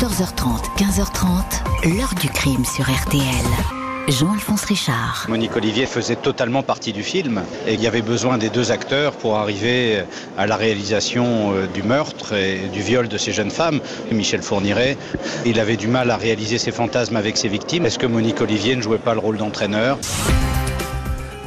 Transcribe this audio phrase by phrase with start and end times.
[0.00, 3.20] 14h30, 15h30, l'heure du crime sur RTL.
[4.08, 5.26] Jean-Alphonse Richard.
[5.28, 9.12] Monique Olivier faisait totalement partie du film et il y avait besoin des deux acteurs
[9.12, 10.02] pour arriver
[10.38, 13.80] à la réalisation euh, du meurtre et du viol de ces jeunes femmes.
[14.10, 14.96] Michel Fourniret,
[15.44, 17.84] il avait du mal à réaliser ses fantasmes avec ses victimes.
[17.84, 19.98] Est-ce que Monique Olivier ne jouait pas le rôle d'entraîneur?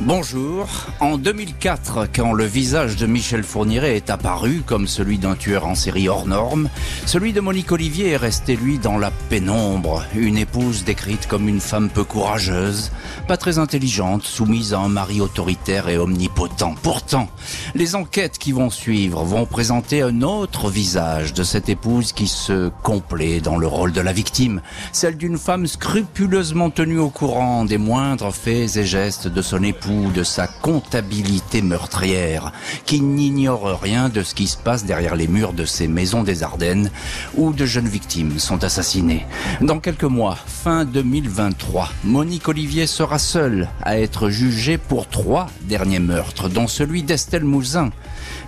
[0.01, 0.67] Bonjour.
[0.99, 5.75] En 2004, quand le visage de Michel Fourniret est apparu comme celui d'un tueur en
[5.75, 6.67] série hors norme,
[7.05, 10.03] celui de Monique Olivier est resté, lui, dans la pénombre.
[10.15, 12.91] Une épouse décrite comme une femme peu courageuse,
[13.27, 16.75] pas très intelligente, soumise à un mari autoritaire et omnipotent.
[16.81, 17.29] Pourtant,
[17.75, 22.71] les enquêtes qui vont suivre vont présenter un autre visage de cette épouse qui se
[22.81, 27.77] complaît dans le rôle de la victime, celle d'une femme scrupuleusement tenue au courant des
[27.77, 32.53] moindres faits et gestes de son époux de sa comptabilité meurtrière,
[32.85, 36.41] qui n'ignore rien de ce qui se passe derrière les murs de ces maisons des
[36.41, 36.89] Ardennes,
[37.35, 39.25] où de jeunes victimes sont assassinées.
[39.61, 45.99] Dans quelques mois, fin 2023, Monique Olivier sera seule à être jugée pour trois derniers
[45.99, 47.89] meurtres, dont celui d'Estelle Mouzin.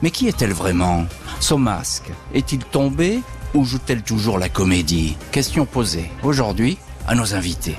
[0.02, 1.06] Mais qui est-elle vraiment?
[1.42, 3.20] Son masque est-il tombé
[3.54, 5.18] ou joue-t-elle toujours la comédie?
[5.32, 7.76] Question posée aujourd'hui à nos invités.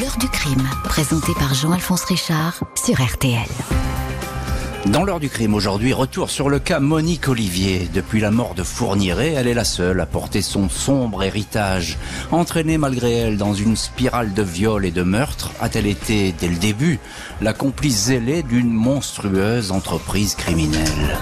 [0.00, 3.46] L'heure du crime, présenté par Jean-Alphonse Richard sur RTL.
[4.86, 7.88] Dans l'heure du crime aujourd'hui, retour sur le cas Monique Olivier.
[7.94, 11.96] Depuis la mort de Fourniret, elle est la seule à porter son sombre héritage.
[12.32, 16.56] Entraînée malgré elle dans une spirale de viol et de meurtre, a-t-elle été, dès le
[16.56, 16.98] début,
[17.40, 21.18] la complice zélée d'une monstrueuse entreprise criminelle?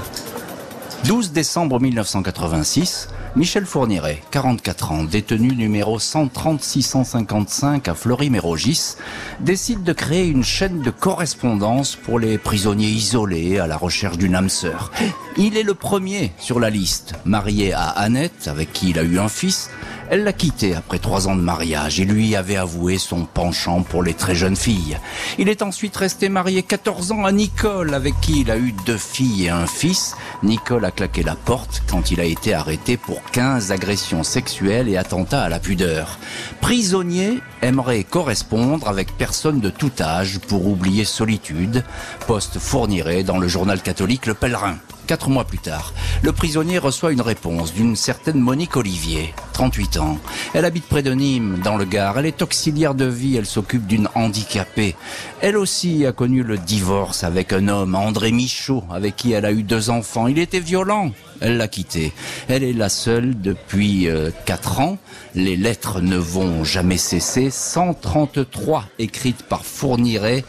[1.04, 8.96] 12 décembre 1986, Michel Fourniret, 44 ans, détenu numéro 130-655 à Fleury-Mérogis,
[9.40, 14.34] décide de créer une chaîne de correspondance pour les prisonniers isolés à la recherche d'une
[14.34, 14.92] âme sœur.
[15.38, 19.18] Il est le premier sur la liste, marié à Annette, avec qui il a eu
[19.18, 19.70] un fils,
[20.12, 24.02] elle l'a quitté après trois ans de mariage et lui avait avoué son penchant pour
[24.02, 24.98] les très jeunes filles.
[25.38, 28.98] Il est ensuite resté marié 14 ans à Nicole, avec qui il a eu deux
[28.98, 30.14] filles et un fils.
[30.42, 34.98] Nicole a claqué la porte quand il a été arrêté pour 15 agressions sexuelles et
[34.98, 36.18] attentats à la pudeur.
[36.60, 41.84] Prisonnier aimerait correspondre avec personne de tout âge pour oublier solitude.
[42.26, 44.76] Poste fournirait dans le journal catholique Le Pèlerin.
[45.06, 45.92] Quatre mois plus tard,
[46.22, 50.18] le prisonnier reçoit une réponse d'une certaine Monique Olivier, 38 ans.
[50.54, 52.18] Elle habite près de Nîmes, dans le Gard.
[52.18, 54.94] Elle est auxiliaire de vie, elle s'occupe d'une handicapée.
[55.40, 59.52] Elle aussi a connu le divorce avec un homme, André Michaud, avec qui elle a
[59.52, 60.28] eu deux enfants.
[60.28, 61.10] Il était violent.
[61.40, 62.12] Elle l'a quitté.
[62.48, 64.98] Elle est la seule depuis euh, quatre ans.
[65.34, 67.50] Les lettres ne vont jamais cesser.
[67.50, 70.44] 133 écrites par Fourniret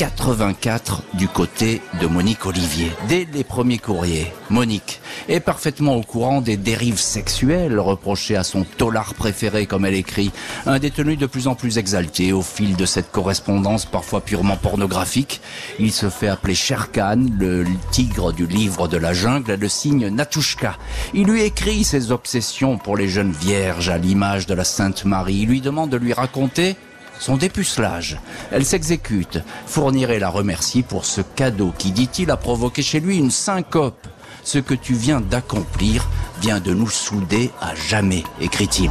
[0.00, 2.90] 84 du côté de Monique Olivier.
[3.06, 8.64] Dès les premiers courriers, Monique est parfaitement au courant des dérives sexuelles reprochées à son
[8.64, 10.30] tolard préféré, comme elle écrit,
[10.64, 15.42] un détenu de plus en plus exalté au fil de cette correspondance parfois purement pornographique.
[15.78, 20.78] Il se fait appeler Sherkan, le tigre du livre de la jungle, le signe Natushka.
[21.12, 25.40] Il lui écrit ses obsessions pour les jeunes vierges à l'image de la Sainte Marie.
[25.42, 26.76] Il lui demande de lui raconter
[27.20, 28.18] son dépucelage.
[28.50, 29.38] Elle s'exécute.
[29.66, 34.08] Fournirait la remercie pour ce cadeau qui, dit-il, a provoqué chez lui une syncope.
[34.42, 36.08] Ce que tu viens d'accomplir
[36.40, 38.90] vient de nous souder à jamais, écrit-il.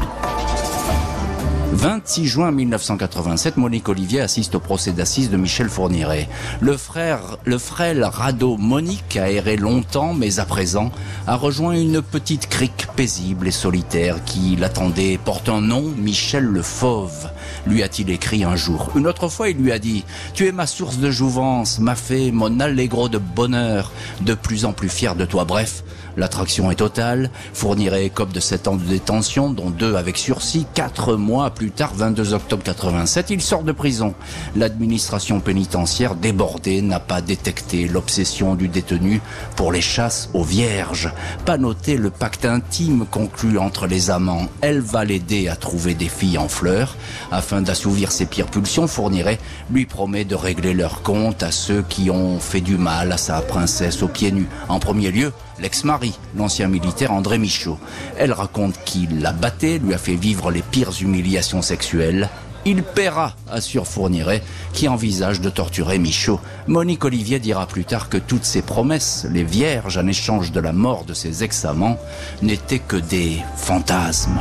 [1.71, 6.27] 26 juin 1987, Monique Olivier assiste au procès d'assises de Michel Fourniret.
[6.61, 10.91] Le frère, le frêle radeau Monique a erré longtemps, mais à présent
[11.27, 16.63] a rejoint une petite crique paisible et solitaire qui l'attendait, porte un nom, Michel le
[16.63, 17.29] Fauve,
[17.65, 18.91] lui a-t-il écrit un jour.
[18.95, 22.31] Une autre fois, il lui a dit, tu es ma source de jouvence, ma fée,
[22.31, 25.45] mon allegro de bonheur, de plus en plus fier de toi.
[25.45, 25.83] Bref,
[26.19, 31.15] L'attraction est totale, fournirait COP de 7 ans de détention, dont 2 avec sursis, 4
[31.15, 34.13] mois plus tard, 22 octobre 87, il sort de prison.
[34.55, 39.21] L'administration pénitentiaire débordée n'a pas détecté l'obsession du détenu
[39.55, 41.09] pour les chasses aux vierges,
[41.45, 44.47] pas noté le pacte intime conclu entre les amants.
[44.59, 46.97] Elle va l'aider à trouver des filles en fleurs,
[47.39, 49.39] afin d'assouvir ses pires pulsions, fournirait,
[49.71, 53.41] lui promet de régler leur compte à ceux qui ont fait du mal à sa
[53.41, 54.49] princesse aux pieds nus.
[54.67, 57.79] En premier lieu, l'ex-mari, l'ancien militaire André Michaud.
[58.17, 62.29] Elle raconte qu'il la battait, lui a fait vivre les pires humiliations sexuelles.
[62.65, 64.43] Il paiera, assure Fourniret,
[64.73, 66.41] qui envisage de torturer Michaud.
[66.67, 70.73] Monique Olivier dira plus tard que toutes ces promesses, les vierges en échange de la
[70.73, 71.97] mort de ses ex-amants,
[72.41, 74.39] n'étaient que des fantasmes.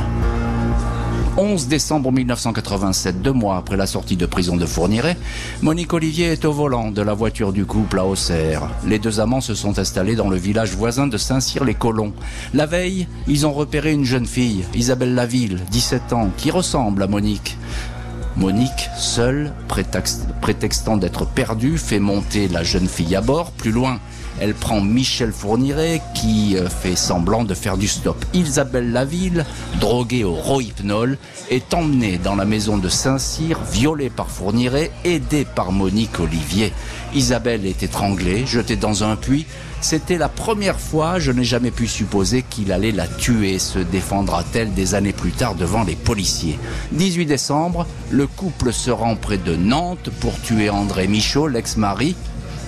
[1.39, 5.15] 11 décembre 1987, deux mois après la sortie de prison de Fourniret,
[5.61, 8.63] Monique Olivier est au volant de la voiture du couple à Auxerre.
[8.85, 12.11] Les deux amants se sont installés dans le village voisin de Saint-Cyr-les-Colons.
[12.53, 17.07] La veille, ils ont repéré une jeune fille, Isabelle Laville, 17 ans, qui ressemble à
[17.07, 17.57] Monique.
[18.35, 19.53] Monique, seule,
[20.41, 23.51] prétextant d'être perdue, fait monter la jeune fille à bord.
[23.51, 24.01] Plus loin,
[24.39, 28.23] elle prend Michel Fourniret qui euh, fait semblant de faire du stop.
[28.33, 29.45] Isabelle Laville,
[29.79, 31.17] droguée au rohypnol,
[31.49, 36.73] est emmenée dans la maison de Saint-Cyr, violée par Fourniret, aidée par Monique Olivier.
[37.13, 39.45] Isabelle est étranglée, jetée dans un puits.
[39.81, 44.73] C'était la première fois, je n'ai jamais pu supposer qu'il allait la tuer, se défendra-t-elle
[44.73, 46.59] des années plus tard devant les policiers.
[46.91, 52.15] 18 décembre, le couple se rend près de Nantes pour tuer André Michaud, l'ex-mari.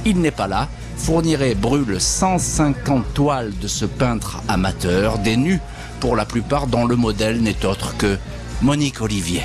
[0.05, 0.69] Il n'est pas là,
[1.03, 5.59] Fourniret brûle 150 toiles de ce peintre amateur, des nus
[5.99, 8.19] pour la plupart dont le modèle n'est autre que
[8.61, 9.41] Monique Olivier.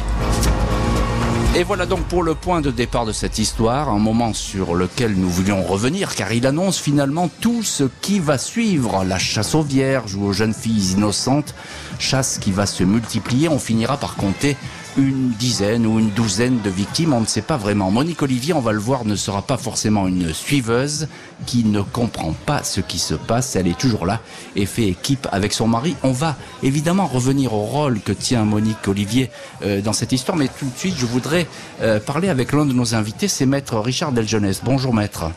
[1.57, 5.15] Et voilà donc pour le point de départ de cette histoire, un moment sur lequel
[5.15, 9.63] nous voulions revenir, car il annonce finalement tout ce qui va suivre, la chasse aux
[9.63, 11.55] vierges ou aux jeunes filles innocentes,
[11.99, 14.59] chasse qui va se multiplier, on finira par compter
[14.97, 17.91] une dizaine ou une douzaine de victimes, on ne sait pas vraiment.
[17.91, 21.09] Monique Olivier, on va le voir, ne sera pas forcément une suiveuse
[21.45, 23.57] qui ne comprend pas ce qui se passe.
[23.57, 24.21] Elle est toujours là
[24.55, 25.97] et fait équipe avec son mari.
[26.03, 29.31] On va évidemment revenir au rôle que tient Monique Olivier
[29.63, 31.47] euh, dans cette histoire, mais tout de suite, je voudrais
[31.83, 34.63] euh, parler avec l'un de nos invités, c'est maître Richard Deljeunesse.
[34.65, 35.31] Bonjour maître.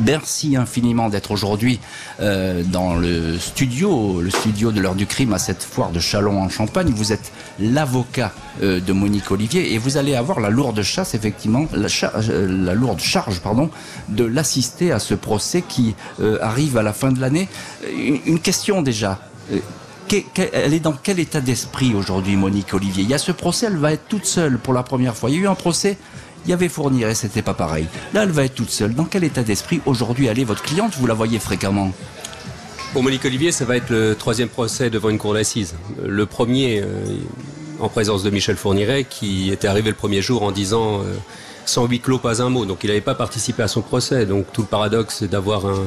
[0.00, 1.78] Merci infiniment d'être aujourd'hui
[2.20, 6.40] euh, dans le studio, le studio de l'heure du crime à cette foire de Chalon
[6.40, 6.90] en Champagne.
[6.94, 7.30] Vous êtes
[7.60, 11.88] l'avocat euh, de Monique Olivier et vous allez avoir la lourde chasse, effectivement, la,
[12.30, 13.70] euh, lourde charge, pardon,
[14.08, 15.94] de l'assister à ce procès qui
[16.40, 17.48] arrive à la fin de l'année.
[17.94, 19.20] Une, question déjà.
[20.10, 23.02] Elle est dans quel état d'esprit aujourd'hui, Monique Olivier?
[23.02, 25.30] Il y a ce procès, elle va être toute seule pour la première fois.
[25.30, 25.96] Il y a eu un procès
[26.44, 27.86] il y avait Fournier et c'était pas pareil.
[28.14, 28.94] Là, elle va être toute seule.
[28.94, 30.94] Dans quel état d'esprit aujourd'hui est votre cliente?
[30.96, 31.92] Vous la voyez fréquemment?
[32.92, 35.74] Pour Monique Olivier, ça va être le troisième procès devant une cour d'assises.
[36.04, 37.04] Le premier, euh,
[37.80, 41.14] en présence de Michel Fourniret, qui était arrivé le premier jour en disant euh,
[41.64, 42.66] sans huis clos, pas un mot.
[42.66, 44.26] Donc il n'avait pas participé à son procès.
[44.26, 45.84] Donc tout le paradoxe d'avoir un,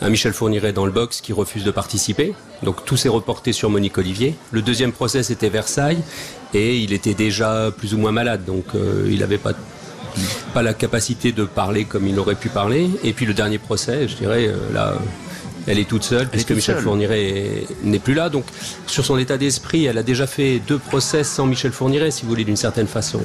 [0.00, 2.34] un Michel Fourniret dans le box qui refuse de participer.
[2.62, 4.34] Donc tout s'est reporté sur Monique Olivier.
[4.50, 6.02] Le deuxième procès c'était Versailles
[6.52, 9.52] et il était déjà plus ou moins malade, donc euh, il n'avait pas
[10.52, 12.88] pas la capacité de parler comme il aurait pu parler.
[13.02, 14.94] Et puis le dernier procès, je dirais, euh, là,
[15.66, 18.28] elle est toute seule, puisque Michel Fourniret n'est plus là.
[18.28, 18.44] Donc,
[18.86, 22.28] sur son état d'esprit, elle a déjà fait deux procès sans Michel Fourniret, si vous
[22.28, 23.20] voulez, d'une certaine façon.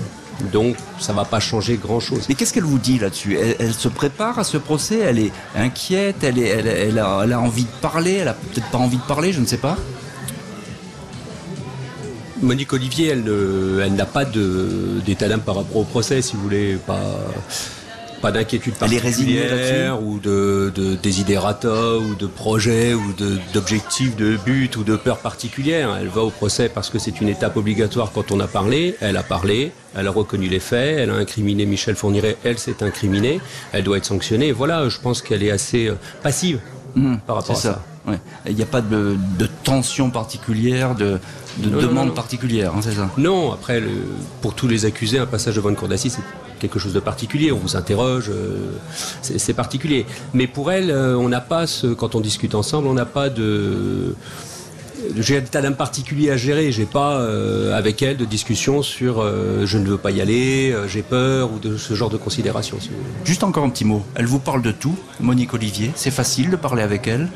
[0.52, 2.26] Donc, ça ne va pas changer grand-chose.
[2.30, 3.38] Mais qu'est-ce qu'elle vous dit là-dessus?
[3.38, 5.00] Elle, se prépare à ce procès?
[5.00, 6.24] Elle est inquiète?
[6.24, 8.14] Elle, est, elle, a, elle, a, envie de parler?
[8.14, 9.78] Elle a peut-être pas envie de parler, je ne sais pas.
[12.42, 13.26] Monique Olivier, elle,
[13.84, 16.78] elle n'a pas d'état d'âme par rapport au procès, si vous voulez.
[16.88, 17.02] Pas
[18.20, 23.14] pas d'inquiétude particulière ou de, de désidérata ou de projet ou
[23.54, 25.98] d'objectif de, but ou de peur particulière.
[26.00, 28.96] Elle va au procès parce que c'est une étape obligatoire quand on a parlé.
[29.02, 32.84] Elle a parlé, elle a reconnu les faits, elle a incriminé Michel Fourniret, elle s'est
[32.84, 33.40] incriminée,
[33.72, 34.52] elle doit être sanctionnée.
[34.52, 36.60] Voilà, je pense qu'elle est assez euh, passive
[36.96, 37.84] mmh, par rapport à ça.
[38.48, 39.18] Il n'y a pas de,
[39.64, 41.20] tension particulière, de,
[41.58, 43.84] demande particulière, hein, c'est ça Non, après,
[44.42, 46.20] pour tous les accusés, un passage devant une cour d'assises,
[46.60, 47.52] quelque chose de particulier.
[47.52, 48.74] On vous interroge, euh,
[49.22, 50.06] c'est particulier.
[50.34, 53.30] Mais pour elle, euh, on n'a pas ce, quand on discute ensemble, on n'a pas
[53.30, 54.14] de
[55.16, 56.74] j'ai un état d'âme particulier à gérer.
[56.74, 59.26] J'ai pas euh, avec elle de discussion sur
[59.66, 62.78] je ne veux pas y aller, j'ai peur ou de ce genre de considération.
[63.24, 64.04] Juste encore un petit mot.
[64.16, 65.92] Elle vous parle de tout, Monique Olivier.
[65.96, 67.30] C'est facile de parler avec elle.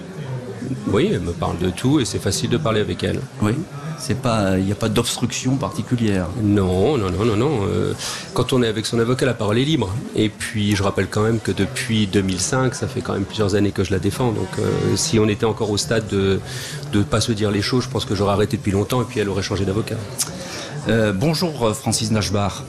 [0.87, 3.19] Oui, elle me parle de tout et c'est facile de parler avec elle.
[3.41, 3.53] Oui.
[3.97, 6.27] C'est pas, il n'y a pas d'obstruction particulière.
[6.41, 7.59] Non, non, non, non, non.
[7.63, 7.93] Euh,
[8.33, 9.93] quand on est avec son avocat, la parole est libre.
[10.15, 13.71] Et puis, je rappelle quand même que depuis 2005, ça fait quand même plusieurs années
[13.71, 14.31] que je la défends.
[14.31, 16.39] Donc, euh, si on était encore au stade de
[16.93, 19.19] ne pas se dire les choses, je pense que j'aurais arrêté depuis longtemps et puis
[19.19, 19.95] elle aurait changé d'avocat.
[20.89, 22.63] Euh, bonjour, Francis Nashbar.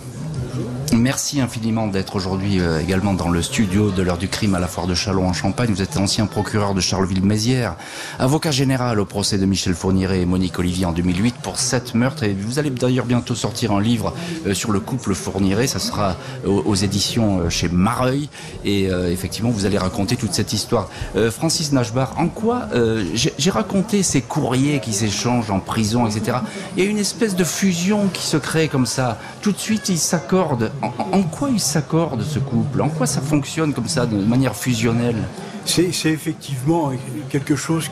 [0.95, 4.69] Merci infiniment d'être aujourd'hui euh, également dans le studio de l'heure du crime à la
[4.69, 5.71] foire de Chalon en Champagne.
[5.71, 7.75] Vous êtes ancien procureur de Charleville-Mézières,
[8.21, 12.23] avocat général au procès de Michel Fourniret et Monique Olivier en 2008 pour sept meurtres.
[12.23, 14.15] Et vous allez d'ailleurs bientôt sortir un livre
[14.47, 15.67] euh, sur le couple Fourniret.
[15.67, 18.29] Ça sera aux, éditions euh, chez Mareuil.
[18.65, 20.89] Et effectivement, vous allez raconter toute cette histoire.
[21.31, 22.69] Francis Nashbar, en quoi
[23.15, 26.39] j'ai raconté ces courriers qui s'échangent en prison, etc.
[26.77, 29.19] Il y a une espèce de fusion qui se crée comme ça.
[29.43, 30.71] Tout de suite, ils s'accordent
[31.13, 32.83] en, quoi ils s'accordent, ce couple?
[32.83, 35.23] En quoi ça fonctionne comme ça, de manière fusionnelle?
[35.65, 36.93] C'est effectivement
[37.31, 37.91] quelque chose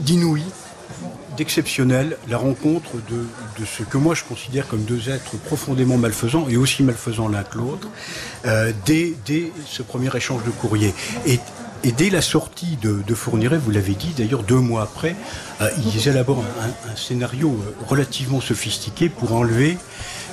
[0.00, 0.42] d'inouï,
[1.36, 6.56] d'exceptionnel la rencontre de, ce que moi je considère comme deux êtres profondément malfaisants et
[6.56, 7.88] aussi malfaisants l'un que l'autre
[8.44, 9.14] euh, dès,
[9.66, 10.92] ce premier échange de courrier.
[11.26, 11.38] Et,
[11.96, 15.14] dès la sortie de, Fourniret, vous l'avez dit d'ailleurs deux mois après,
[15.60, 17.56] euh, ils élaborent un, un, scénario
[17.86, 19.78] relativement sophistiqué pour enlever,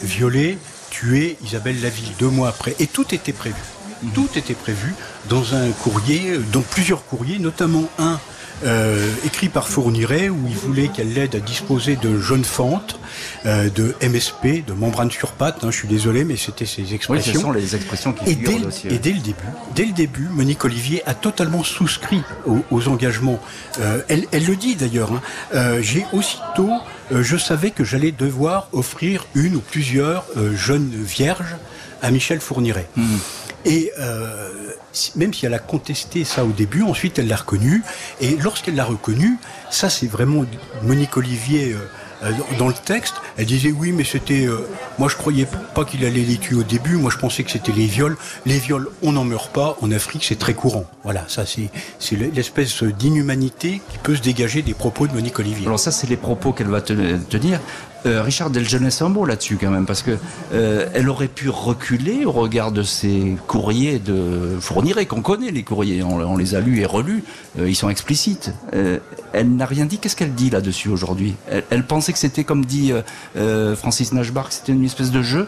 [0.02, 0.58] violer,
[0.96, 2.76] tuer Isabelle Laville deux mois après.
[2.80, 3.56] Et tout était prévu.
[4.14, 4.94] Tout était prévu
[5.30, 8.20] dans un courrier, dans plusieurs courriers, notamment un
[8.64, 12.98] euh, écrit par Fourniret où il voulait qu'elle l'aide à disposer de jeunes fentes,
[13.46, 15.64] euh, de MSP, de membrane sur pattes.
[15.64, 17.34] Hein, je suis désolé, mais c'était ces expressions.
[17.34, 18.56] Oui, ce sont les expressions qui et dès,
[18.90, 19.44] et dès le début,
[19.76, 23.42] dès le début, Monique Olivier a totalement souscrit aux, engagements.
[23.80, 25.12] Euh, elle, elle, le dit d'ailleurs.
[25.12, 25.82] Hein.
[25.82, 26.72] J'ai aussitôt,
[27.12, 31.56] je savais que j'allais devoir offrir une ou plusieurs jeunes vierges
[32.02, 32.88] à Michel Fourniret.
[32.96, 33.16] Mmh.
[33.66, 34.52] Et euh,
[35.16, 37.84] même si elle a contesté ça au début, ensuite elle l'a reconnu.
[38.22, 39.38] Et lorsqu'elle l'a reconnu,
[39.72, 40.46] ça c'est vraiment
[40.84, 41.88] Monique Olivier euh, euh,
[42.58, 43.16] dans le texte.
[43.38, 44.48] Elle disait oui, mais c'était.
[45.00, 46.98] moi je croyais pas qu'il allait les tuer au début.
[46.98, 48.18] Moi je pensais que c'était les viols.
[48.46, 49.78] Les viols, on n'en meurt pas.
[49.82, 50.86] En Afrique, c'est très courant.
[51.04, 55.66] Voilà, ça c'est c'est l'espèce d'inhumanité qui peut se dégager des propos de Monique Olivier.
[55.66, 57.60] Alors ça, c'est les propos qu'elle va tenir.
[58.06, 60.18] Euh, Richard Delgenet un mot là-dessus quand même, parce que
[60.54, 65.64] euh, elle aurait pu reculer au regard de ces courriers de Fourniret, qu'on connaît les
[65.64, 67.24] courriers, on, les a lus et relus,
[67.60, 68.54] euh, ils sont explicites.
[68.72, 71.36] elle n'a rien dit, qu'est-ce qu'elle dit là-dessus aujourd'hui?
[71.70, 72.92] Elle, pensait que c'était, comme dit
[73.76, 75.48] Francis Nashbar, que c'était une espèce de jeu?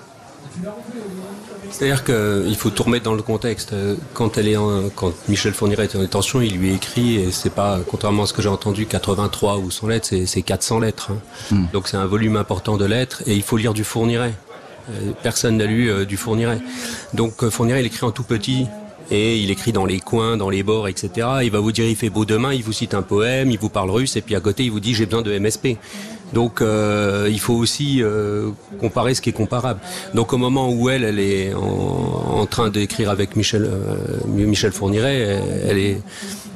[1.70, 3.74] C'est-à-dire qu'il faut tout remettre dans le contexte.
[4.14, 4.58] Quand, elle est
[4.96, 8.34] quand Michel Fourniret est en détention, il lui écrit, et c'est pas, contrairement à ce
[8.34, 11.12] que j'ai entendu, 83 ou 100 lettres, c'est 400 lettres.
[11.12, 11.56] Hein.
[11.56, 11.66] Hmm.
[11.74, 14.34] Donc c'est un volume important de lettres, et il faut lire du Fourniret.
[14.90, 16.60] Euh, personne n'a lu euh, du Fourniret.
[17.14, 18.68] Donc euh, Fourniret, il écrit en tout petit,
[19.12, 21.28] et il écrit dans les coins, dans les bords, etc.
[21.44, 23.70] Il va vous dire il fait beau demain, il vous cite un poème, il vous
[23.70, 25.78] parle russe, et puis à côté il vous dit j'ai besoin de MSP.
[26.34, 28.50] Donc euh, il faut aussi euh,
[28.80, 29.80] comparer ce qui est comparable.
[30.14, 33.96] Donc au moment où elle, elle est en, train d'écrire avec Michel, euh,
[34.28, 36.02] Michel Fourniret, elle est,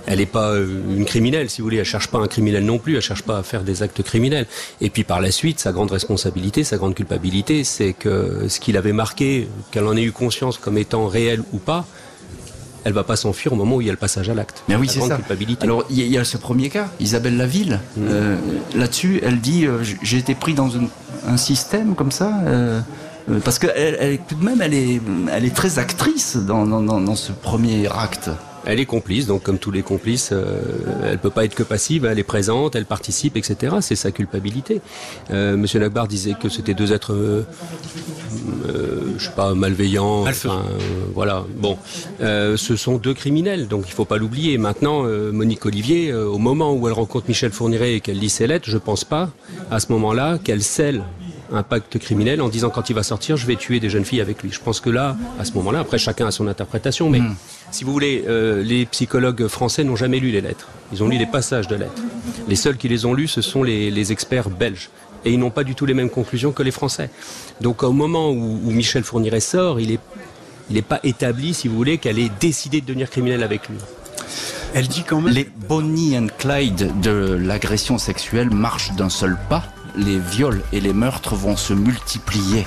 [0.07, 1.77] elle n'est pas une criminelle, si vous voulez.
[1.77, 2.95] Elle cherche pas un criminel non plus.
[2.95, 4.45] Elle cherche pas à faire des actes criminels.
[4.79, 8.77] Et puis par la suite, sa grande responsabilité, sa grande culpabilité, c'est que ce qu'il
[8.77, 11.85] avait marqué, qu'elle en ait eu conscience comme étant réel ou pas,
[12.83, 14.63] elle va pas s'enfuir au moment où il y a le passage à l'acte.
[14.67, 15.19] Mais oui, c'est ça.
[15.61, 17.79] Alors il y, a ce premier cas, Isabelle Laville.
[17.97, 18.01] Mm.
[18.09, 18.35] Euh,
[18.75, 22.39] là-dessus, elle dit euh, j'ai été pris dans un, système comme ça.
[22.45, 22.81] Euh,
[23.45, 24.99] parce que elle, tout de même, elle est,
[25.31, 28.29] elle est très actrice dans, dans ce premier acte.
[28.65, 30.61] Elle est complice, donc comme tous les complices, euh,
[31.03, 33.77] elle peut pas être que passive, elle est présente, elle participe, etc.
[33.81, 34.81] C'est sa culpabilité.
[35.31, 37.43] Euh, Monsieur Lagbar disait que c'était deux êtres, euh,
[38.67, 40.27] euh, je sais pas, malveillants.
[40.27, 40.63] Enfin,
[41.13, 41.45] voilà.
[41.57, 41.77] Bon,
[42.19, 44.57] ce sont deux criminels, donc il faut pas l'oublier.
[44.57, 48.69] Maintenant, Monique Olivier, au moment où elle rencontre Michel Fourniret et qu'elle lit ses lettres,
[48.69, 49.29] je pense pas,
[49.69, 51.03] à ce moment-là, qu'elle scelle
[51.53, 54.21] un pacte criminel en disant quand il va sortir, je vais tuer des jeunes filles
[54.21, 54.51] avec lui.
[54.51, 57.35] Je pense que là, à ce moment-là, après chacun a son interprétation, mais hmm.
[57.71, 60.67] si vous voulez, euh, les psychologues français n'ont jamais lu les lettres.
[60.91, 62.01] Ils ont lu les passages de lettres.
[62.47, 64.89] Les seuls qui les ont lus, ce sont les, experts belges.
[65.23, 67.09] Et ils n'ont pas du tout les mêmes conclusions que les Français.
[67.61, 69.99] Donc au moment où, Michel Fourniret sort, il n'est
[70.69, 73.77] il est pas établi, si vous voulez, qu'elle ait décidé de devenir criminelle avec lui.
[74.73, 75.33] Elle dit quand même...
[75.33, 80.93] Les Bonnie and Clyde de l'agression sexuelle marchent d'un seul pas les viols et les
[80.93, 82.65] meurtres vont se multiplier.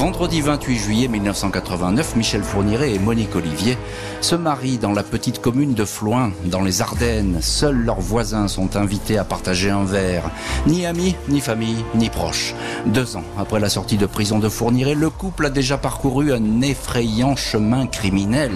[0.00, 3.76] Vendredi 28 juillet 1989, Michel Fourniret et Monique Olivier
[4.22, 7.40] se marient dans la petite commune de Floin, dans les Ardennes.
[7.42, 10.30] Seuls leurs voisins sont invités à partager un verre.
[10.66, 12.54] Ni amis, ni famille, ni proches.
[12.86, 16.62] Deux ans après la sortie de prison de Fourniret, le couple a déjà parcouru un
[16.62, 18.52] effrayant chemin criminel.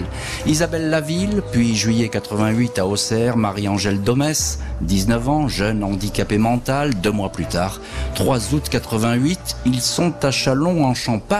[0.47, 7.11] Isabelle Laville, puis juillet 88 à Auxerre, Marie-Angèle Domès, 19 ans, jeune handicapé mental, deux
[7.11, 7.81] mois plus tard,
[8.15, 11.34] 3 août 88, ils sont à Chalon en Champagne.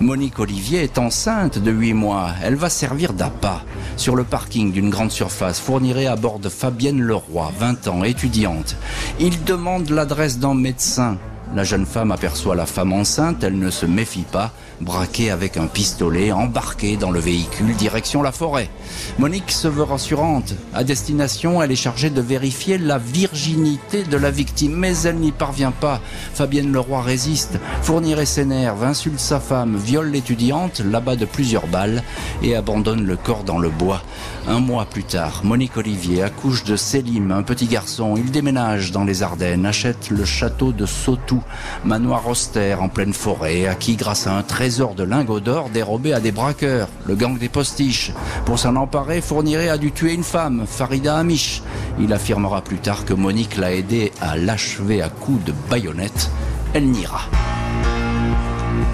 [0.00, 2.30] Monique Olivier est enceinte de 8 mois.
[2.42, 3.62] Elle va servir d'appât.
[3.96, 8.76] Sur le parking d'une grande surface, fournirait à bord de Fabienne Leroy, 20 ans, étudiante.
[9.20, 11.18] Il demande l'adresse d'un médecin.
[11.54, 15.66] La jeune femme aperçoit la femme enceinte, elle ne se méfie pas, braquée avec un
[15.66, 18.70] pistolet, embarquée dans le véhicule direction la forêt.
[19.18, 20.54] Monique se veut rassurante.
[20.72, 25.30] À destination, elle est chargée de vérifier la virginité de la victime, mais elle n'y
[25.30, 26.00] parvient pas.
[26.32, 32.02] Fabienne Leroy résiste, fournirait ses nerfs, insulte sa femme, viole l'étudiante, l'abat de plusieurs balles
[32.42, 34.02] et abandonne le corps dans le bois.
[34.48, 38.14] Un mois plus tard, Monique Olivier accouche de Sélim, un petit garçon.
[38.16, 41.41] Il déménage dans les Ardennes, achète le château de Sautou,
[41.84, 46.20] manoir austère en pleine forêt, acquis grâce à un trésor de lingots d'or dérobé à
[46.20, 48.12] des braqueurs, le gang des postiches.
[48.44, 51.62] Pour s'en emparer, Fourniret a dû tuer une femme, Farida Amish.
[51.98, 56.30] Il affirmera plus tard que Monique l'a aidé à l'achever à coups de baïonnette.
[56.74, 57.22] Elle niera.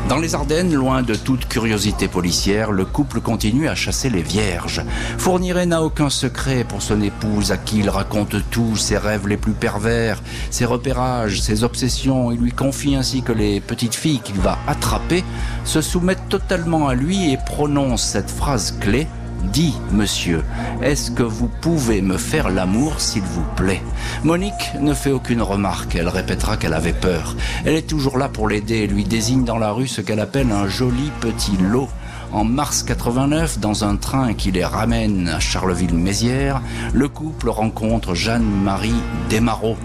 [0.09, 4.83] Dans les Ardennes, loin de toute curiosité policière, le couple continue à chasser les vierges.
[5.19, 9.37] Fourniret n'a aucun secret pour son épouse à qui il raconte tout, ses rêves les
[9.37, 12.33] plus pervers, ses repérages, ses obsessions.
[12.33, 15.25] Il lui confie ainsi que les petites filles qu'il va attraper
[15.65, 19.07] se soumettent totalement à lui et prononcent cette phrase clé
[19.45, 20.45] Dis, monsieur,
[20.83, 23.83] est-ce que vous pouvez me faire l'amour, s'il vous plaît?
[24.25, 27.37] Monique ne fait aucune remarque, elle répétera qu'elle avait peur.
[27.65, 30.51] Elle est toujours là pour l'aider et lui désigne dans la rue ce qu'elle appelle
[30.53, 31.89] un joli petit lot.
[32.33, 36.61] En mars 89, dans un train qui les ramène à Charleville-Mézières,
[36.93, 38.93] le couple rencontre Jeanne-Marie
[39.31, 39.77] Desmarot,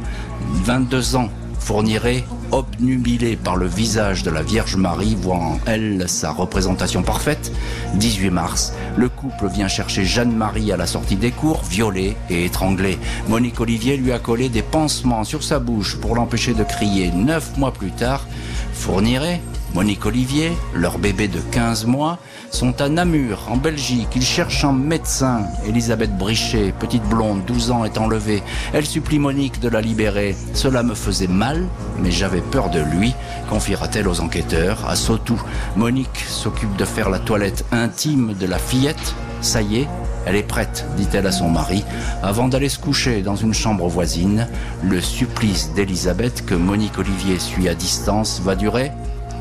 [0.65, 1.29] 22 ans,
[1.63, 7.53] fournirait obnubilé par le visage de la Vierge Marie, voit en elle sa représentation parfaite.
[7.95, 12.99] 18 mars, le couple vient chercher Jeanne-Marie à la sortie des cours, violée et étranglée.
[13.29, 17.11] Monique Olivier lui a collé des pansements sur sa bouche pour l'empêcher de crier.
[17.11, 18.27] Neuf mois plus tard,
[18.73, 19.39] Fourniret,
[19.73, 22.19] Monique Olivier, leur bébé de 15 mois,
[22.51, 24.09] sont à Namur, en Belgique.
[24.15, 25.47] Ils cherchent un médecin.
[25.65, 28.43] Elisabeth Brichet, petite blonde, 12 ans, est enlevée.
[28.73, 30.35] Elle supplie Monique de la libérer.
[30.53, 31.65] Cela me faisait mal,
[31.99, 33.15] mais j'avais peur de lui,
[33.49, 34.87] confiera-t-elle aux enquêteurs.
[34.87, 35.41] À Sautou,
[35.75, 39.15] Monique s'occupe de faire la toilette intime de la fillette.
[39.41, 39.87] Ça y est,
[40.27, 41.83] elle est prête, dit-elle à son mari,
[42.21, 44.47] avant d'aller se coucher dans une chambre voisine.
[44.83, 48.91] Le supplice d'Elisabeth que Monique Olivier suit à distance va durer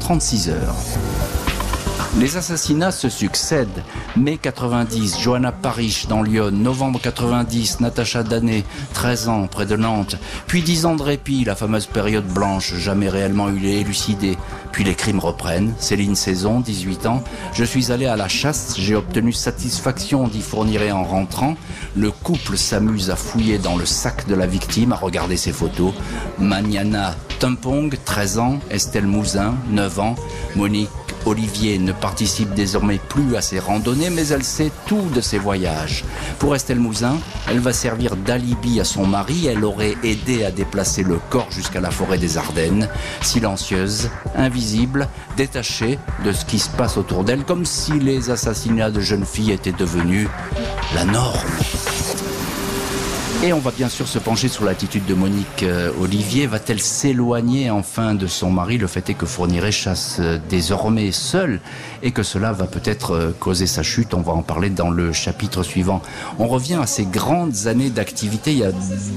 [0.02, 1.41] 36 heures.
[2.20, 3.82] Les assassinats se succèdent.
[4.16, 6.50] Mai 90, Johanna Parich dans Lyon.
[6.52, 10.16] Novembre 90, Natacha Danet, 13 ans, près de Nantes.
[10.46, 14.36] Puis 10 ans de répit, la fameuse période blanche, jamais réellement élucidée.
[14.72, 15.72] Puis les crimes reprennent.
[15.78, 17.24] Céline Saison, 18 ans.
[17.54, 21.56] Je suis allé à la chasse, j'ai obtenu satisfaction d'y fournir en rentrant.
[21.96, 25.94] Le couple s'amuse à fouiller dans le sac de la victime, à regarder ses photos.
[26.38, 28.58] Maniana Tumpong, 13 ans.
[28.70, 30.14] Estelle Mouzin, 9 ans.
[30.56, 30.90] Monique
[31.26, 36.04] Olivier ne participe désormais plus à ses randonnées, mais elle sait tout de ses voyages.
[36.38, 39.46] Pour Estelle Mouzin, elle va servir d'alibi à son mari.
[39.46, 42.88] Elle aurait aidé à déplacer le corps jusqu'à la forêt des Ardennes,
[43.20, 49.00] silencieuse, invisible, détachée de ce qui se passe autour d'elle, comme si les assassinats de
[49.00, 50.28] jeunes filles étaient devenus
[50.94, 51.38] la norme.
[53.44, 56.46] Et on va bien sûr se pencher sur l'attitude de Monique euh, Olivier.
[56.46, 58.78] Va-t-elle s'éloigner enfin de son mari?
[58.78, 61.58] Le fait est que Fourniret chasse euh, désormais seul
[62.04, 64.14] et que cela va peut-être euh, causer sa chute.
[64.14, 66.02] On va en parler dans le chapitre suivant.
[66.38, 68.52] On revient à ces grandes années d'activité.
[68.52, 68.70] Il n'y a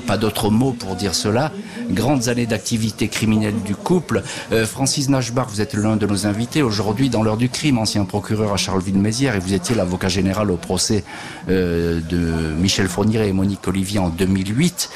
[0.07, 1.51] pas d'autre mot pour dire cela.
[1.91, 4.23] Grandes années d'activité criminelle du couple.
[4.65, 8.53] Francis Nashbar, vous êtes l'un de nos invités aujourd'hui dans l'heure du crime, ancien procureur
[8.53, 11.03] à Charleville-Mézières et vous étiez l'avocat général au procès
[11.47, 12.01] de
[12.59, 14.89] Michel Fourniret et Monique Olivier en 2008.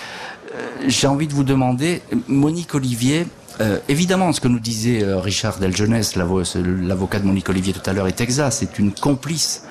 [0.55, 3.27] Euh, j'ai envie de vous demander, Monique Olivier,
[3.62, 7.93] euh, évidemment, ce que nous disait euh, Richard Deljeunesse, l'avocat de Monique Olivier tout à
[7.93, 8.51] l'heure, est exact.
[8.51, 9.63] C'est une complice.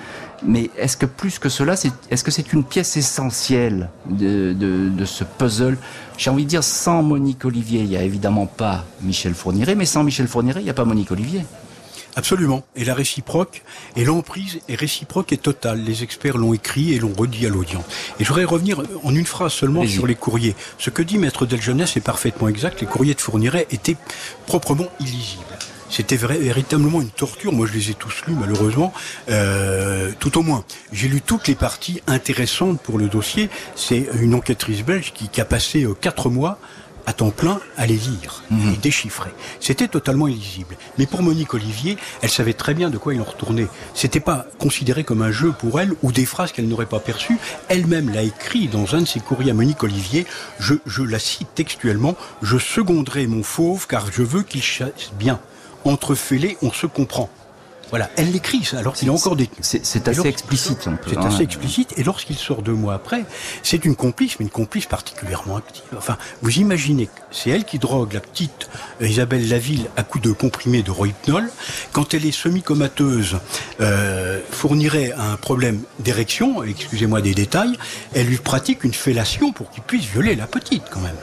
[0.47, 1.75] Mais est-ce que plus que cela,
[2.11, 5.77] est-ce que c'est une pièce essentielle de, de ce puzzle?
[6.17, 9.85] J'ai envie de dire, sans Monique Olivier, il n'y a évidemment pas Michel Fourniret, mais
[9.85, 11.45] sans Michel Fourniret, il n'y a pas Monique Olivier.
[12.17, 12.65] Absolument.
[12.75, 13.63] Et la réciproque,
[13.97, 15.83] et l'emprise est réciproque et totale.
[15.85, 17.85] Les experts l'ont écrit et l'ont redit à l'audience.
[18.19, 20.57] Et je voudrais revenir en une phrase seulement sur les courriers.
[20.79, 22.81] Ce que dit Maître Deljeunesse est parfaitement exact.
[22.81, 23.97] Les courriers de Fourniret étaient
[24.47, 25.45] proprement illisibles.
[25.91, 27.53] C'était véritablement une torture.
[27.53, 28.93] Moi, je les ai tous lus, malheureusement,
[29.31, 30.65] euh, tout au moins.
[30.93, 33.49] J'ai lu toutes les parties intéressantes pour le dossier.
[33.75, 36.59] C'est une enquêtrice belge qui, qui a passé euh, quatre mois
[37.09, 38.75] à temps plein à les lire mhm.
[38.75, 39.31] et déchiffrer.
[39.61, 40.77] C'était totalement illisible.
[40.99, 43.67] Mais pour Monique Olivier, elle savait très bien de quoi il en retournait.
[43.95, 47.39] C'était pas considéré comme un jeu pour elle ou des phrases qu'elle n'aurait pas perçues.
[47.69, 50.27] Elle-même l'a écrit dans un de ses courriers à Monique Olivier.
[50.59, 52.15] Je, je la cite textuellement.
[52.43, 55.41] Je seconderai mon fauve car je veux qu'il chasse bien.
[55.87, 57.31] Entre fêlés, on se comprend.
[57.91, 59.49] Voilà, elle l'écrit, alors qu'il a encore des...
[59.61, 60.89] C'est assez explicite.
[61.07, 63.25] C'est assez explicite, et lorsqu'il sort deux mois après,
[63.63, 65.83] c'est une complice, mais une complice particulièrement active.
[65.97, 68.69] Enfin, vous imaginez, c'est elle qui drogue la petite
[69.01, 71.51] Isabelle Laville à coups de comprimés de rohypnol.
[71.93, 73.39] Quand elle est semi-comateuse,
[73.81, 77.79] euh, fournirait un problème d'érection, excusez-moi des détails,
[78.15, 81.17] elle lui pratique une fellation pour qu'il puisse violer la petite, quand même.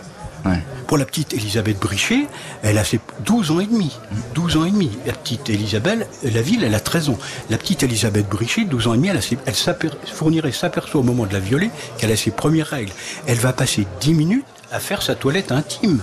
[0.87, 2.27] Pour la petite Elisabeth Brichet,
[2.61, 3.97] elle a fait 12 ans et demi.
[4.35, 4.91] 12 ans et demi.
[5.05, 7.17] La petite Elisabeth, la ville, elle a 13 ans.
[7.49, 11.33] La petite Elisabeth Brichet, 12 ans et demi, elle, elle fournirait, s'aperçoit au moment de
[11.33, 12.91] la violer qu'elle a ses premières règles.
[13.25, 15.99] Elle va passer 10 minutes à faire sa toilette intime.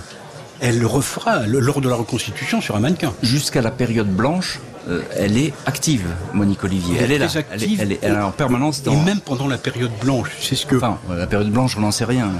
[0.59, 3.13] Elle le refera lors de la reconstitution sur un mannequin.
[3.21, 6.97] Jusqu'à la période blanche, euh, elle est active, Monique Olivier.
[6.99, 7.27] Elle, est là.
[7.51, 8.93] Elle est, en permanence dans...
[8.93, 10.75] Et même pendant la période blanche, c'est ce que...
[10.75, 12.31] Enfin, la période blanche, on n'en sait rien.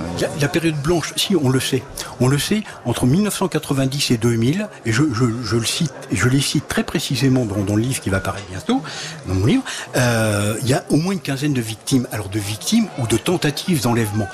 [0.41, 1.84] La, période blanche, si, on le sait.
[2.19, 6.84] On le sait entre 1990 et 2000, et je, le cite, je les cite très
[6.84, 8.82] précisément dans, le livre qui va apparaître bientôt,
[9.27, 9.63] dans mon livre,
[9.95, 12.08] euh, il y a au moins une quinzaine de victimes.
[12.12, 14.27] Alors de victimes ou de tentatives d'enlèvement.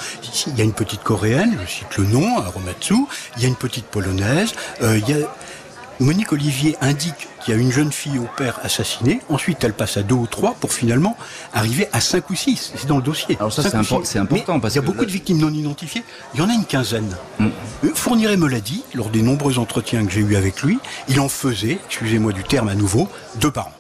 [0.48, 2.96] Il y a une petite coréenne, je cite le nom, Romatsu,
[3.38, 5.28] il y a une petite polonaise, euh, il y a
[6.00, 9.20] Monique Olivier indique qu'il y a une jeune fille au père assassiné.
[9.28, 11.18] Ensuite, elle passe à deux ou trois pour finalement
[11.54, 12.72] arriver à cinq ou six.
[12.76, 13.36] C'est dans le dossier.
[13.40, 16.04] Alors ça, c'est important parce qu'il y a beaucoup de victimes non identifiées.
[16.34, 17.16] Il y en a une quinzaine.
[17.40, 17.50] Mm.
[17.94, 20.80] Fourniret me l'a dit lors des nombreux entretiens que j'ai eus avec lui.
[21.10, 23.79] Il en faisait, excusez-moi du terme à nouveau, deux par an.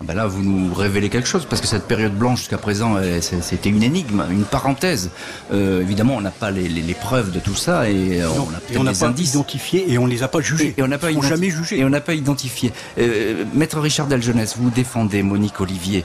[0.00, 2.96] Ah ben là, vous nous révélez quelque chose, parce que cette période blanche jusqu'à présent,
[3.20, 5.10] c'était une énigme, une parenthèse.
[5.52, 8.28] Euh, évidemment, on n'a pas les, preuves de tout ça, et euh,
[8.76, 10.74] on n'a pas identifié, et on ne les a pas jugés.
[10.76, 11.80] Et, on n'a pas jamais jugé.
[11.80, 12.72] Et on n'a pas identifié.
[12.98, 16.04] Euh, Maître Richard Deljeunesse, vous défendez Monique Olivier.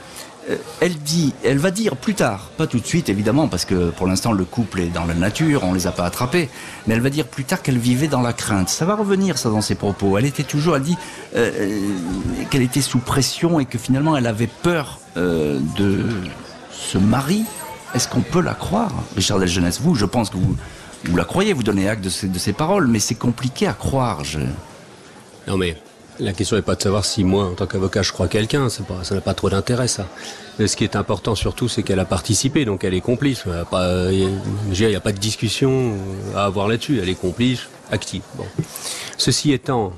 [0.49, 3.91] Euh, elle dit, elle va dire plus tard, pas tout de suite évidemment, parce que
[3.91, 6.49] pour l'instant le couple est dans la nature, on les a pas attrapés,
[6.85, 8.67] mais elle va dire plus tard qu'elle vivait dans la crainte.
[8.69, 10.17] Ça va revenir ça dans ses propos.
[10.17, 10.97] Elle était toujours, elle dit
[11.35, 16.05] euh, euh, qu'elle était sous pression et que finalement elle avait peur de
[16.71, 17.45] ce mari.
[17.93, 20.57] Est-ce qu'on peut la croire, Richard Deljeunesse Vous, je pense que vous,
[21.05, 24.23] vous la croyez, vous donnez acte de ces, paroles, mais c'est compliqué à croire.
[25.47, 25.77] Non mais
[26.19, 28.69] la question n'est pas de savoir si moi, en tant qu'avocat, je crois quelqu'un.
[28.69, 28.83] ça
[29.15, 30.07] n'a pas trop d'intérêt, ça.
[30.59, 33.43] ce qui est important surtout, c'est qu'elle a participé, donc elle est complice.
[33.45, 33.51] Il
[34.87, 35.93] n'y a, pas de discussion
[36.35, 36.99] à avoir là-dessus.
[37.01, 38.21] Elle est complice, active.
[39.17, 39.93] Ceci étant,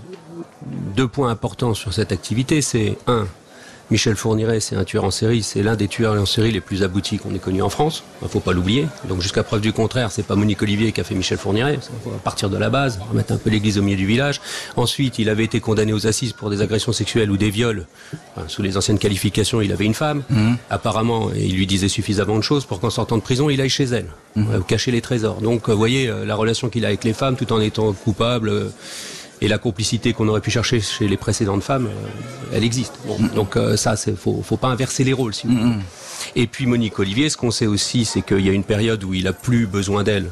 [0.95, 3.27] deux points importants sur cette activité, c'est un,
[3.91, 6.81] Michel Fourniret, c'est un tueur en série, c'est l'un des tueurs en série les plus
[6.81, 8.03] aboutis qu'on ait connus en France.
[8.21, 8.87] Il ne faut pas l'oublier.
[9.07, 11.77] Donc jusqu'à preuve du contraire, c'est pas Monique Olivier qui a fait Michel Fourniret.
[12.03, 14.41] faut partir de la base, remettre un peu l'église au milieu du village.
[14.75, 17.85] Ensuite, il avait été condamné aux assises pour des agressions sexuelles ou des viols.
[18.47, 20.23] sous les anciennes qualifications, il avait une femme.
[20.29, 20.53] Mmh.
[20.71, 23.85] Apparemment, il lui disait suffisamment de choses pour qu'en sortant de prison, il aille chez
[23.85, 24.63] elle, mmh.
[24.67, 25.41] cacher les trésors.
[25.41, 28.71] Donc, vous voyez, euh, la relation qu'il a avec les femmes, tout en étant coupable.
[29.41, 32.93] Et la complicité qu'on aurait pu chercher chez les précédentes femmes, euh, elle existe.
[33.35, 35.33] Donc euh, ça, il faut, faut pas inverser les rôles.
[35.33, 35.47] Si
[36.35, 39.13] Et puis Monique Olivier, ce qu'on sait aussi, c'est qu'il y a une période où
[39.13, 40.29] il a plus besoin d'elle.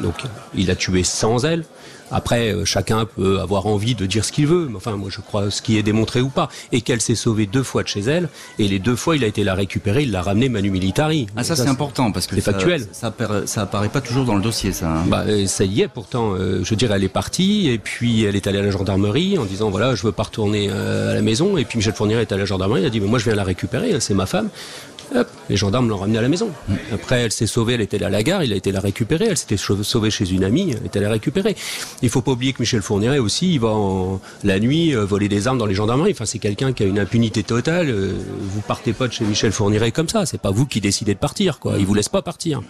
[0.00, 0.14] Donc
[0.54, 1.64] il a tué sans elle.
[2.10, 4.70] Après, euh, chacun peut avoir envie de dire ce qu'il veut.
[4.74, 6.48] Enfin, moi, je crois ce qui est démontré ou pas.
[6.72, 8.28] Et qu'elle s'est sauvée deux fois de chez elle.
[8.58, 11.26] Et les deux fois, il a été la récupérer, il l'a ramenée manu militari.
[11.36, 12.86] Ah, ça, c'est important parce que c'est factuel.
[12.92, 13.14] Ça,
[13.46, 14.88] ça, apparaît pas toujours dans le dossier, ça.
[14.88, 15.04] Hein.
[15.06, 16.34] Bah, euh, ça y est, pourtant.
[16.34, 19.38] Euh, je veux dire, elle est partie et puis elle est allée à la gendarmerie
[19.38, 21.56] en disant voilà, je veux pas retourner à la maison.
[21.56, 22.82] Et puis Michel Fournier est allé à la gendarmerie.
[22.82, 23.98] Il a dit mais moi, je viens la récupérer.
[24.00, 24.48] C'est ma femme
[25.48, 26.50] les gendarmes l'ont ramenée à la maison.
[26.92, 29.26] Après, elle s'est sauvée, elle était à la gare, il a été la récupérer.
[29.30, 31.56] Elle s'était sauvée chez une amie, elle était la récupérer.
[32.02, 35.28] Il faut pas oublier que Michel Fourniret aussi, il va en, la nuit euh, voler
[35.28, 36.12] des armes dans les gendarmeries.
[36.12, 37.90] Enfin, c'est quelqu'un qui a une impunité totale.
[37.90, 40.26] Euh, vous partez pas de chez Michel Fourniret comme ça.
[40.26, 41.76] C'est pas vous qui décidez de partir, quoi.
[41.78, 42.62] Il vous laisse pas partir.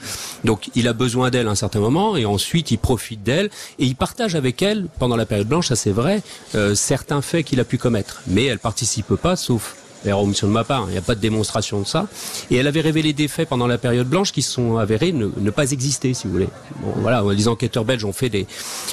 [0.44, 3.84] Donc, il a besoin d'elle à un certain moment, et ensuite, il profite d'elle et
[3.84, 6.22] il partage avec elle pendant la période blanche, ça c'est vrai,
[6.54, 8.22] euh, certains faits qu'il a pu commettre.
[8.26, 11.20] Mais elle participe pas, sauf D'ailleurs, omission de ma part, il n'y a pas de
[11.20, 12.06] démonstration de ça.
[12.50, 15.70] Et elle avait révélé des faits pendant la période blanche qui sont avérés ne, pas
[15.70, 16.48] exister, si vous voulez.
[16.80, 18.46] Bon, voilà, les enquêteurs belges ont fait des,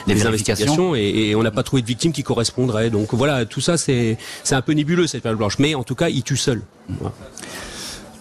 [0.07, 2.89] investigations et, on n'a pas trouvé de victimes qui correspondraient.
[2.89, 4.17] Donc voilà, tout ça, c'est
[4.51, 5.59] un peu nébuleux, cette période blanche.
[5.59, 6.61] Mais en tout cas, il tue seul.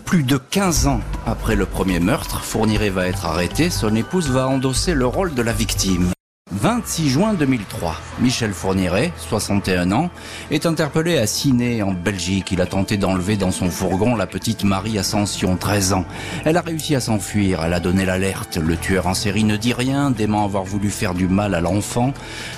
[0.04, 3.70] Plus de 15 ans après le premier meurtre, Fourniret va être arrêté.
[3.70, 6.10] Son épouse va endosser le rôle de la victime.
[6.52, 10.10] 26 juin 2003, Michel Fourniret, 61 ans,
[10.50, 12.50] est interpellé à Ciné en Belgique.
[12.50, 16.04] Il a tenté d'enlever dans son fourgon la petite Marie Ascension, 13 ans.
[16.44, 18.56] Elle a réussi à s'enfuir, elle a donné l'alerte.
[18.56, 22.12] Le tueur en série ne dit rien, dément avoir voulu faire du mal à l'enfant.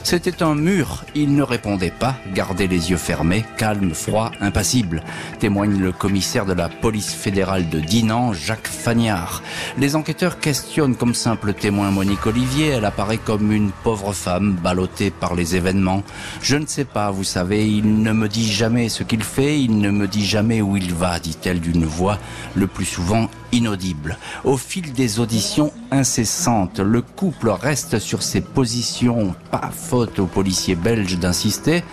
[0.05, 5.03] C'était un mur, il ne répondait pas, gardait les yeux fermés, calme, froid, impassible,
[5.39, 9.43] témoigne le commissaire de la police fédérale de Dinan, Jacques Fagnard.
[9.77, 15.11] Les enquêteurs questionnent comme simple témoin Monique Olivier, elle apparaît comme une pauvre femme ballottée
[15.11, 16.03] par les événements.
[16.41, 19.79] Je ne sais pas, vous savez, il ne me dit jamais ce qu'il fait, il
[19.79, 22.19] ne me dit jamais où il va, dit-elle d'une voix
[22.55, 24.19] le plus souvent inaudible.
[24.45, 30.77] Au fil des auditions incessantes, le couple reste sur ses positions, pas faute aux policiers
[30.77, 31.85] belges d'insister.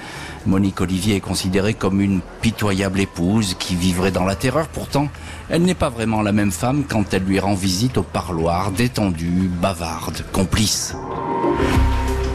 [0.46, 4.68] Monique Olivier est considérée comme une pitoyable épouse qui vivrait dans la terreur.
[4.68, 5.10] Pourtant,
[5.50, 9.50] elle n'est pas vraiment la même femme quand elle lui rend visite au parloir, détendue,
[9.62, 10.96] bavarde, complice.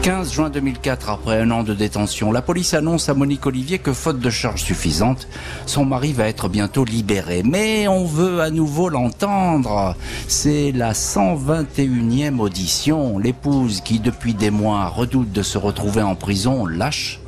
[0.05, 3.91] 15 juin 2004, après un an de détention, la police annonce à Monique Olivier que
[3.91, 5.27] faute de charges suffisantes,
[5.65, 7.41] son mari va être bientôt libéré.
[7.43, 9.95] Mais on veut à nouveau l'entendre.
[10.27, 13.17] C'est la 121e audition.
[13.17, 17.19] L'épouse qui depuis des mois redoute de se retrouver en prison lâche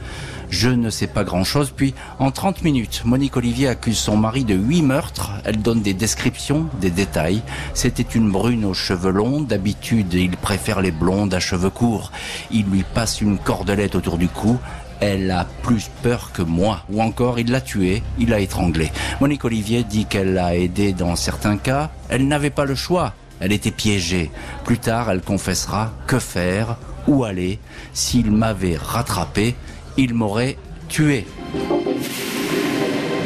[0.50, 1.72] je ne sais pas grand-chose.
[1.76, 5.32] Puis, en 30 minutes, Monique Olivier accuse son mari de huit meurtres.
[5.44, 7.42] Elle donne des descriptions, des détails.
[7.74, 9.42] C'était une brune aux cheveux longs.
[9.42, 12.12] D'habitude, il préfère les blondes à cheveux courts.
[12.52, 14.58] Il lui passe une cordelette autour du cou.
[15.00, 16.84] Elle a plus peur que moi.
[16.92, 18.92] Ou encore, il l'a tuée, il l'a étranglée.
[19.22, 21.92] Monique Olivier dit qu'elle l'a aidé dans certains cas.
[22.10, 23.14] Elle n'avait pas le choix.
[23.40, 24.32] Elle était piégée.
[24.64, 27.60] Plus tard, elle confessera que faire, où aller.
[27.94, 29.56] S'il m'avait rattrapé,
[29.98, 30.58] il m'aurait
[30.88, 31.26] tué.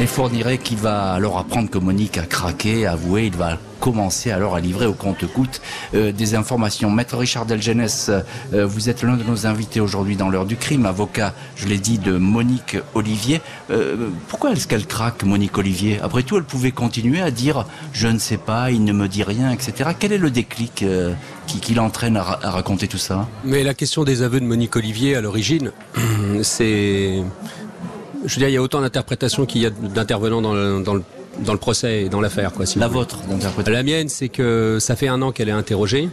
[0.01, 4.55] Et fournirait qui va alors apprendre que Monique a craqué, avoué, il va commencer alors
[4.55, 5.61] à livrer au compte-coûte
[5.93, 6.89] euh, des informations.
[6.89, 10.87] Maître Richard Delgenès, euh, vous êtes l'un de nos invités aujourd'hui dans l'heure du crime,
[10.87, 13.41] avocat, je l'ai dit, de Monique Olivier.
[13.69, 18.07] Euh, pourquoi est-ce qu'elle craque, Monique Olivier Après tout, elle pouvait continuer à dire je
[18.07, 19.91] ne sais pas, il ne me dit rien, etc.
[19.99, 20.83] Quel est le déclic
[21.45, 23.27] qui, l'entraîne à raconter tout ça?
[23.43, 25.71] Mais la question des aveux de Monique Olivier à l'origine,
[26.41, 27.23] c'est
[28.25, 30.93] je veux dire, il y a autant d'interprétations qu'il y a d'intervenants dans le, dans,
[30.93, 31.03] le,
[31.45, 32.51] dans le procès et dans l'affaire.
[32.53, 35.53] Quoi, si la vôtre d'interprétation La mienne, c'est que ça fait un an qu'elle est
[35.53, 36.09] interrogée.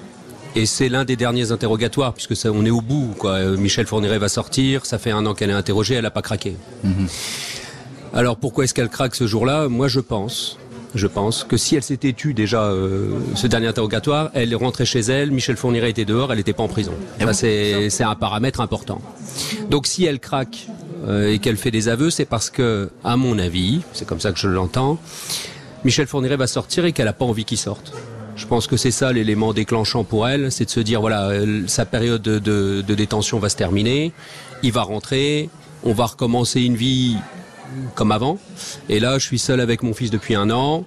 [0.57, 3.15] Et c'est l'un des derniers interrogatoires, puisque ça, on est au bout.
[3.19, 3.41] Quoi.
[3.57, 6.57] Michel Fourniret va sortir, ça fait un an qu'elle est interrogée, elle n'a pas craqué.
[6.83, 7.09] Mm -hmm.
[8.15, 9.69] Alors pourquoi est-ce qu'elle craque ce jour-là?
[9.69, 10.59] Moi je pense,
[10.95, 15.01] je pense que si elle s'était tue déjà euh, ce dernier interrogatoire, elle rentrait chez
[15.01, 16.93] elle, Michel Fourniret était dehors, elle n'était pas en prison.
[17.21, 19.01] Ça, c'est un paramètre important.
[19.71, 20.69] Donc si elle craque
[21.07, 24.33] euh, et qu'elle fait des aveux, c'est parce que, à mon avis, c'est comme ça
[24.33, 24.99] que je l'entends,
[25.85, 27.93] Michel Fourniret va sortir et qu'elle n'a pas envie qu'il sorte.
[28.37, 31.65] Je pense que c'est ça l'élément déclenchant pour elle, c'est de se dire voilà, elle,
[31.67, 34.13] sa période de, de, de, détention va se terminer,
[34.63, 35.51] il va rentrer,
[35.83, 37.17] on va recommencer une vie
[37.97, 38.39] comme avant,
[38.89, 40.85] et là je suis seul avec mon fils depuis un an.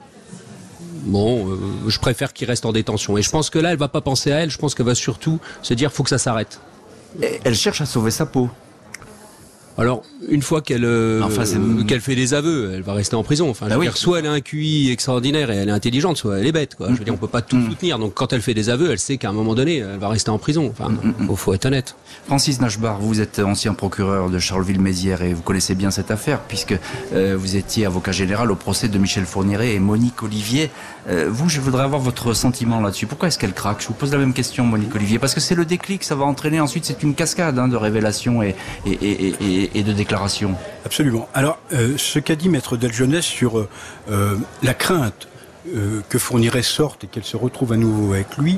[1.04, 3.18] Bon, euh, je préfère qu'il reste en détention.
[3.18, 4.52] Et je pense que là, elle va pas penser à elle.
[4.52, 6.60] Je pense qu'elle va surtout se dire faut que ça s'arrête.
[7.44, 8.50] Elle cherche à sauver sa peau.
[9.78, 11.44] Alors, une fois qu'elle euh, enfin,
[11.88, 13.50] qu'elle fait des aveux, elle va rester en prison.
[13.50, 13.86] Enfin, bah oui.
[13.86, 16.76] dire, soit elle a un QI extraordinaire et elle est intelligente, soit elle est bête.
[16.76, 16.88] Quoi.
[16.90, 17.70] Je veux dire, on peut pas tout mmh.
[17.70, 18.00] soutenir.
[18.00, 20.30] Donc, quand elle fait des aveux, elle sait qu'à un moment donné, elle va rester
[20.30, 20.72] en prison.
[20.72, 21.28] Enfin, mmh.
[21.28, 21.96] faut, faut être honnête.
[22.28, 26.76] Francis Nachbar, vous êtes ancien procureur de Charleville-Mézières et vous connaissez bien cette affaire puisque
[27.14, 30.70] euh, vous étiez avocat général au procès de Michel Fourniret et Monique Olivier.
[31.10, 33.08] Euh, vous, je voudrais avoir votre sentiment là-dessus.
[33.08, 33.82] Pourquoi est-ce qu'elle craque?
[33.82, 36.26] Je vous pose la même question, Monique Olivier, parce que c'est le déclic, ça va
[36.26, 38.56] entraîner ensuite, c'est une cascade hein, de révélations et,
[38.86, 40.56] et, et, et, et de déclarations.
[40.86, 41.28] Absolument.
[41.34, 43.68] Alors, euh, ce qu'a dit Maître Deljeunesse sur
[44.10, 45.28] euh, la crainte
[45.76, 48.58] euh, que Fourniret sorte et qu'elle se retrouve à nouveau avec lui,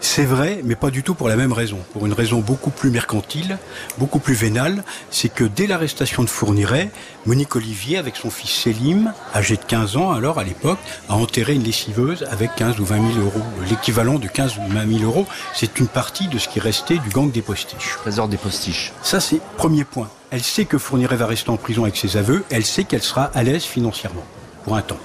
[0.00, 1.78] c'est vrai, mais pas du tout pour la même raison.
[1.92, 3.58] Pour une raison beaucoup plus mercantile,
[3.98, 6.90] beaucoup plus vénale, c'est que dès l'arrestation de Fourniret,
[7.26, 11.54] Monique Olivier, avec son fils Selim, âgé de 15 ans alors à l'époque, a enterré
[11.54, 13.42] une lessiveuse avec 15 ou 20 000 euros.
[13.68, 17.10] L'équivalent de 15 ou 20 000 euros, c'est une partie de ce qui restait du
[17.10, 17.96] gang des postiches.
[18.00, 18.92] Trésor des postiches.
[19.02, 20.08] Ça, c'est premier point.
[20.30, 23.24] Elle sait que Fourniret va rester en prison avec ses aveux, elle sait qu'elle sera
[23.34, 24.24] à l'aise financièrement,
[24.64, 24.98] pour un temps.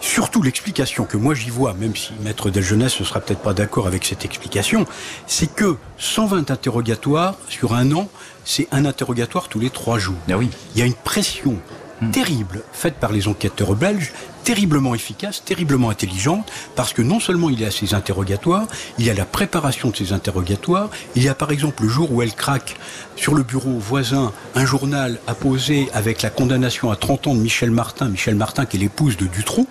[0.00, 3.86] Surtout l'explication que moi j'y vois, même si Maître Deljeunesse ne sera peut-être pas d'accord
[3.86, 4.86] avec cette explication,
[5.26, 8.08] c'est que 120 interrogatoires sur un an,
[8.44, 10.16] c'est un interrogatoire tous les trois jours.
[10.30, 10.50] Ah oui.
[10.74, 11.56] Il y a une pression
[12.00, 12.10] mmh.
[12.10, 14.12] terrible faite par les enquêteurs belges,
[14.44, 18.66] terriblement efficace, terriblement intelligente, parce que non seulement il y a ces interrogatoires,
[18.98, 22.12] il y a la préparation de ces interrogatoires, il y a par exemple le jour
[22.12, 22.76] où elle craque
[23.16, 27.70] sur le bureau voisin un journal apposé avec la condamnation à 30 ans de Michel
[27.72, 29.66] Martin, Michel Martin qui est l'épouse de Dutroux,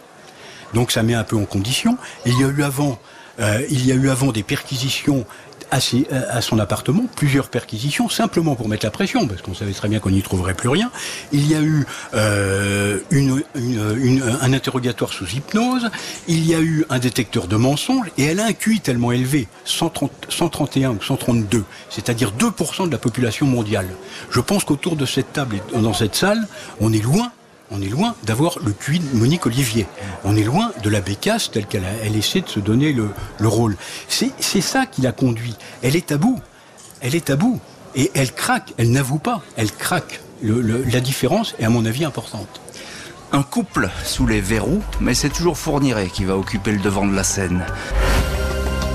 [0.76, 1.98] donc ça met un peu en condition.
[2.26, 3.00] Il y a eu avant,
[3.40, 5.26] euh, des perquisitions
[5.72, 10.00] à, son appartement, plusieurs perquisitions, simplement pour mettre la pression, parce qu'on savait très bien
[10.00, 10.92] qu'on n'y trouverait plus rien.
[11.32, 13.00] Il y a eu euh,
[14.42, 15.90] un interrogatoire sous hypnose,
[16.28, 19.48] il y a eu un détecteur de mensonges, et elle a un QI tellement élevé,
[19.66, 23.88] 130, 131 ou 132, c'est-à-dire 2% de la population mondiale.
[24.30, 26.48] Je pense qu'autour de cette table et dans cette salle,
[26.80, 27.32] on est loin
[27.72, 29.88] on est loin d'avoir le QI de Monique Olivier.
[30.24, 33.48] On est loin de la bécasse telle qu'elle elle essaie de se donner le, le
[33.48, 33.76] rôle.
[34.08, 35.56] C'est ça qui l'a conduit.
[35.82, 36.40] Elle est à bout.
[37.02, 37.60] Elle est à bout.
[37.96, 38.74] Et elle craque.
[38.78, 39.42] Elle n'avoue pas.
[39.58, 40.22] Elle craque.
[40.42, 42.62] La différence est à mon avis importante.
[43.32, 47.16] Un couple sous les verrous, mais c'est toujours Fourniret qui va occuper le devant de
[47.16, 47.66] la scène.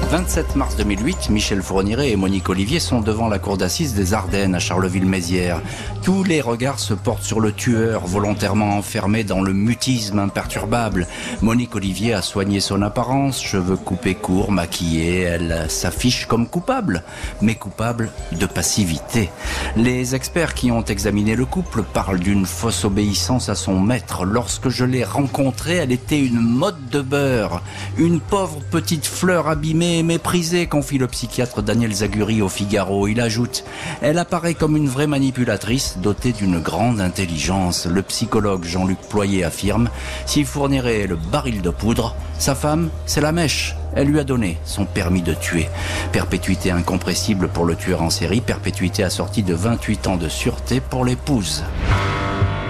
[0.09, 4.55] 27 mars 2008, Michel Fourniret et Monique Olivier sont devant la cour d'assises des Ardennes
[4.55, 5.61] à Charleville-Mézières.
[6.03, 11.07] Tous les regards se portent sur le tueur, volontairement enfermé dans le mutisme imperturbable.
[11.43, 17.05] Monique Olivier a soigné son apparence, cheveux coupés courts, maquillés, elle s'affiche comme coupable,
[17.41, 19.31] mais coupable de passivité.
[19.77, 24.25] Les experts qui ont examiné le couple parlent d'une fausse obéissance à son maître.
[24.25, 27.63] Lorsque je l'ai rencontrée, elle était une mode de beurre,
[27.97, 33.09] une pauvre petite fleur abîmée méprisée, confie le psychiatre Daniel Zaguri au Figaro.
[33.09, 33.65] Il ajoute
[34.01, 37.87] Elle apparaît comme une vraie manipulatrice, dotée d'une grande intelligence.
[37.87, 39.91] Le psychologue Jean-Luc Ployer affirme
[40.27, 43.77] S'il fournirait le baril de poudre, sa femme, c'est la mèche.
[43.95, 45.69] Elle lui a donné son permis de tuer.
[46.13, 51.05] Perpétuité incompressible pour le tueur en série, perpétuité assortie de 28 ans de sûreté pour
[51.05, 51.65] l'épouse.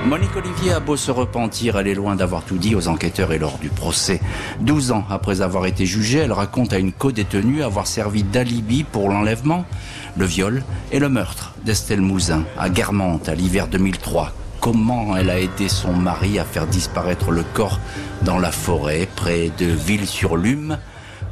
[0.07, 3.39] Monique Olivier a beau se repentir, elle est loin d'avoir tout dit aux enquêteurs et
[3.39, 4.21] lors du procès.
[4.61, 9.11] 12 ans après avoir été jugée, elle raconte à une co-détenue avoir servi d'alibi pour
[9.11, 9.67] l'enlèvement,
[10.17, 14.33] le viol et le meurtre d'Estelle Mouzin à Guermantes à l'hiver 2003.
[14.61, 17.79] Comment elle a aidé son mari à faire disparaître le corps
[18.23, 20.79] dans la forêt près de Ville-sur-Lume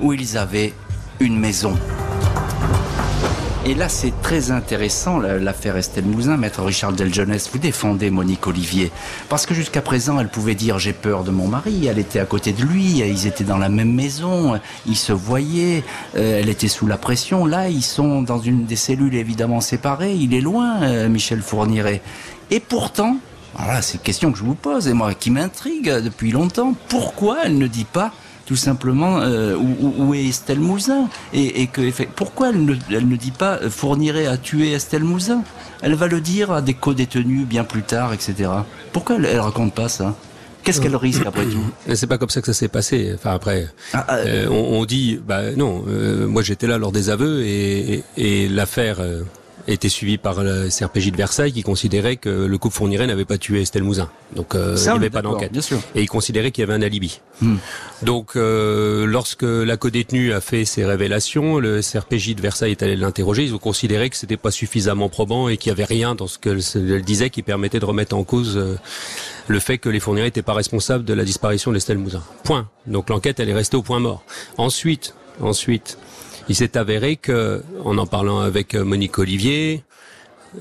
[0.00, 0.74] où ils avaient
[1.20, 1.74] une maison?
[3.68, 6.38] Et là, c'est très intéressant, l'affaire Estelle Mouzin.
[6.38, 8.90] Maître Richard Deljeunesse, vous défendez Monique Olivier.
[9.28, 11.86] Parce que jusqu'à présent, elle pouvait dire j'ai peur de mon mari.
[11.86, 15.84] Elle était à côté de lui, ils étaient dans la même maison, ils se voyaient,
[16.16, 17.44] euh, elle était sous la pression.
[17.44, 20.14] Là, ils sont dans une des cellules évidemment séparées.
[20.14, 22.00] Il est loin, euh, Michel Fourniret.
[22.50, 23.18] Et pourtant,
[23.54, 26.74] voilà, c'est une question que je vous pose et moi qui m'intrigue depuis longtemps.
[26.88, 28.12] Pourquoi elle ne dit pas
[28.48, 33.30] tout simplement euh, où, est Estelle Mouzin et, que pourquoi elle ne, elle ne dit
[33.30, 35.42] pas euh, fournirait à tuer Estelle Mouzin
[35.82, 38.48] Elle va le dire à des co-détenus bien plus tard, etc.
[38.90, 40.14] Pourquoi elle, elle raconte pas ça?
[40.62, 41.62] Qu'est-ce qu'elle risque après tout?
[41.94, 43.12] C'est pas comme ça que ça s'est passé.
[43.14, 45.84] Enfin après, ah, ah, euh, on, dit, bah non.
[46.26, 48.96] moi j'étais là lors des aveux et, et l'affaire
[49.68, 53.38] était suivi par le CRPJ de Versailles qui considérait que le couple Fourniret n'avait pas
[53.38, 54.08] tué Estelle Mouzin.
[54.34, 55.52] Donc euh, il n'y avait pas d'enquête.
[55.94, 57.20] Et il considérait qu'il y avait un alibi.
[57.40, 57.56] Hmm.
[58.02, 62.96] Donc euh, lorsque la codétenue a fait ses révélations, le CRPJ de Versailles est allé
[62.96, 63.44] l'interroger.
[63.44, 66.38] Ils ont considéré que c'était pas suffisamment probant et qu'il y avait rien dans ce
[66.38, 68.76] qu'elle disait qui permettait de remettre en cause euh,
[69.48, 72.22] le fait que les Fourniret n'étaient pas responsables de la disparition d'Estelle Mouzin.
[72.44, 72.68] Point.
[72.86, 74.22] Donc l'enquête elle est restée au point mort.
[74.56, 75.98] Ensuite, ensuite,
[76.48, 79.82] il s'est avéré que, en en parlant avec euh, Monique Olivier,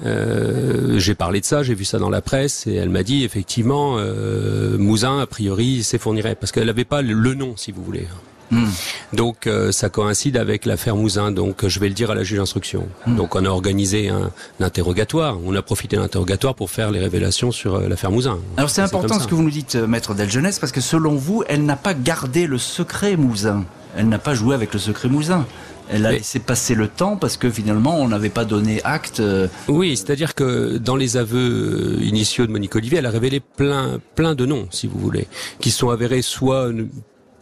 [0.06, 3.24] euh, j'ai parlé de ça, j'ai vu ça dans la presse et elle m'a dit
[3.24, 8.08] effectivement euh, Mouzin a priori s'effournirait parce qu'elle n'avait pas le nom si vous voulez.
[8.50, 8.68] Hmm.
[9.12, 12.38] Donc euh, ça coïncide avec l'affaire Mouzin, donc je vais le dire à la juge
[12.38, 12.88] d'instruction.
[13.06, 13.16] Hmm.
[13.16, 17.52] Donc on a organisé un, interrogatoire, on a profité de l'interrogatoire pour faire les révélations
[17.52, 18.40] sur l'affaire Mouzin.
[18.56, 21.66] Alors c'est important ce que vous nous dites, maître Deljeunesse, parce que selon vous, elle
[21.66, 23.66] n'a pas gardé le secret Mouzin.
[23.98, 25.46] Elle n'a pas joué avec le secret Mouzin.
[25.90, 29.20] Elle a laissé passer le temps parce que finalement on n'avait pas donné acte.
[29.20, 34.00] Euh, oui, c'est-à-dire que dans les aveux initiaux de Monique Olivier, elle a révélé plein,
[34.16, 35.28] plein de noms, si vous voulez,
[35.60, 36.72] qui sont avérés soit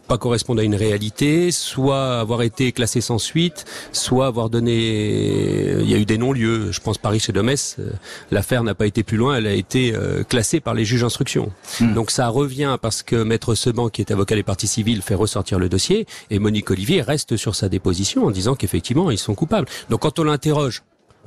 [0.06, 5.80] pas correspondre à une réalité, soit avoir été classé sans suite, soit avoir donné.
[5.80, 6.72] Il y a eu des non-lieux.
[6.72, 7.76] Je pense Paris chez Domès.
[7.78, 7.90] Euh,
[8.30, 9.36] l'affaire n'a pas été plus loin.
[9.36, 11.52] Elle a été euh, classée par les juges d'instruction.
[11.80, 11.94] Hmm.
[11.94, 15.58] Donc ça revient parce que Maître Seban, qui est avocat des parties civiles, fait ressortir
[15.58, 19.68] le dossier et Monique Olivier reste sur sa déposition en disant qu'effectivement ils sont coupables.
[19.90, 20.82] Donc quand on l'interroge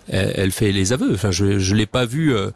[0.10, 1.14] elle, fait les aveux.
[1.14, 2.50] Enfin, je ne l'ai pas vu euh,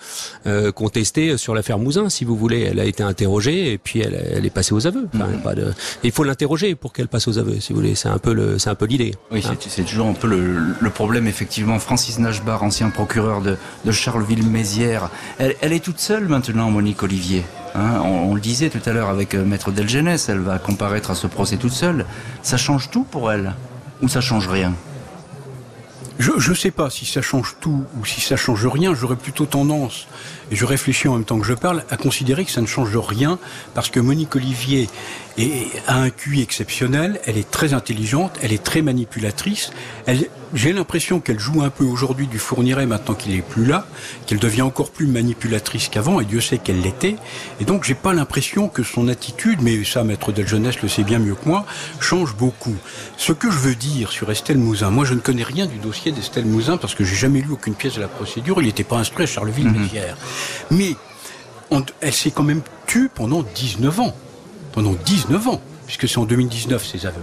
[0.46, 2.62] euh, contester sur l'affaire Mouzin, si vous voulez.
[2.62, 5.08] Elle a été interrogée et puis elle, elle est passée aux aveux.
[5.14, 5.74] Enfin, pas de...
[6.04, 7.96] Il faut l'interroger pour qu'elle passe aux aveux, si vous voulez.
[7.96, 9.14] C'est un peu le, c'est un peu l'idée.
[9.32, 9.56] Oui, hein.
[9.60, 11.80] c'est toujours un peu le, le, problème effectivement.
[11.80, 17.44] Francis Nashbar, ancien procureur de, de Charleville-Mézières, elle, elle, est toute seule maintenant, Monique Olivier.
[17.76, 21.12] Hein, on, on, le disait tout à l'heure avec euh, Maître Delgenès, elle va comparaître
[21.12, 22.06] à ce procès toute seule.
[22.44, 23.54] Ça change tout pour elle
[24.02, 24.74] ou ça change rien?
[26.20, 28.94] Je ne sais pas si ça change tout ou si ça change rien.
[28.94, 30.08] J'aurais plutôt tendance,
[30.56, 33.40] je réfléchis en même temps que je parle, à considérer que ça ne change rien
[33.74, 34.90] parce que Monique Olivier
[35.88, 37.20] a un QI exceptionnel.
[37.26, 39.72] Elle est très intelligente, elle est très manipulatrice.
[40.54, 43.88] J'ai l'impression qu'elle joue un peu aujourd'hui du fournirait maintenant qu'il est plus là,
[44.28, 47.16] qu'elle devient encore plus manipulatrice qu'avant, et Dieu sait qu'elle l'était.
[47.60, 51.04] Et donc j'ai pas l'impression que son attitude, mais ça, maître Del Jeunesse le sait
[51.04, 51.66] bien mieux que moi,
[52.00, 52.76] change beaucoup.
[53.18, 56.12] Ce que je veux dire sur Estelle Mouzin, moi je ne connais rien du dossier
[56.12, 58.98] d'Estelle Mouzin parce que j'ai jamais lu aucune pièce de la procédure, il n'était pas
[58.98, 60.16] instruit à Charleville-Mézières.
[60.16, 60.43] Mhm.
[60.72, 60.96] Mais
[62.02, 64.16] elle s'est quand même tue pendant 19 ans.
[64.72, 67.22] Pendant 19 ans, puisque c'est en 2019 ses aveux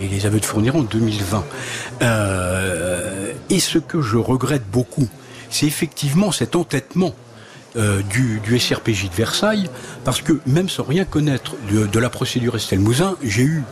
[0.00, 1.44] et les aveux de fournir en 2020.
[2.02, 5.08] Euh, et ce que je regrette beaucoup,
[5.50, 7.14] c'est effectivement cet entêtement
[7.76, 9.68] euh, du, SRPJ de Versailles,
[10.04, 13.62] parce que même sans rien connaître de, la procédure Estelle Mouzin, j'ai eu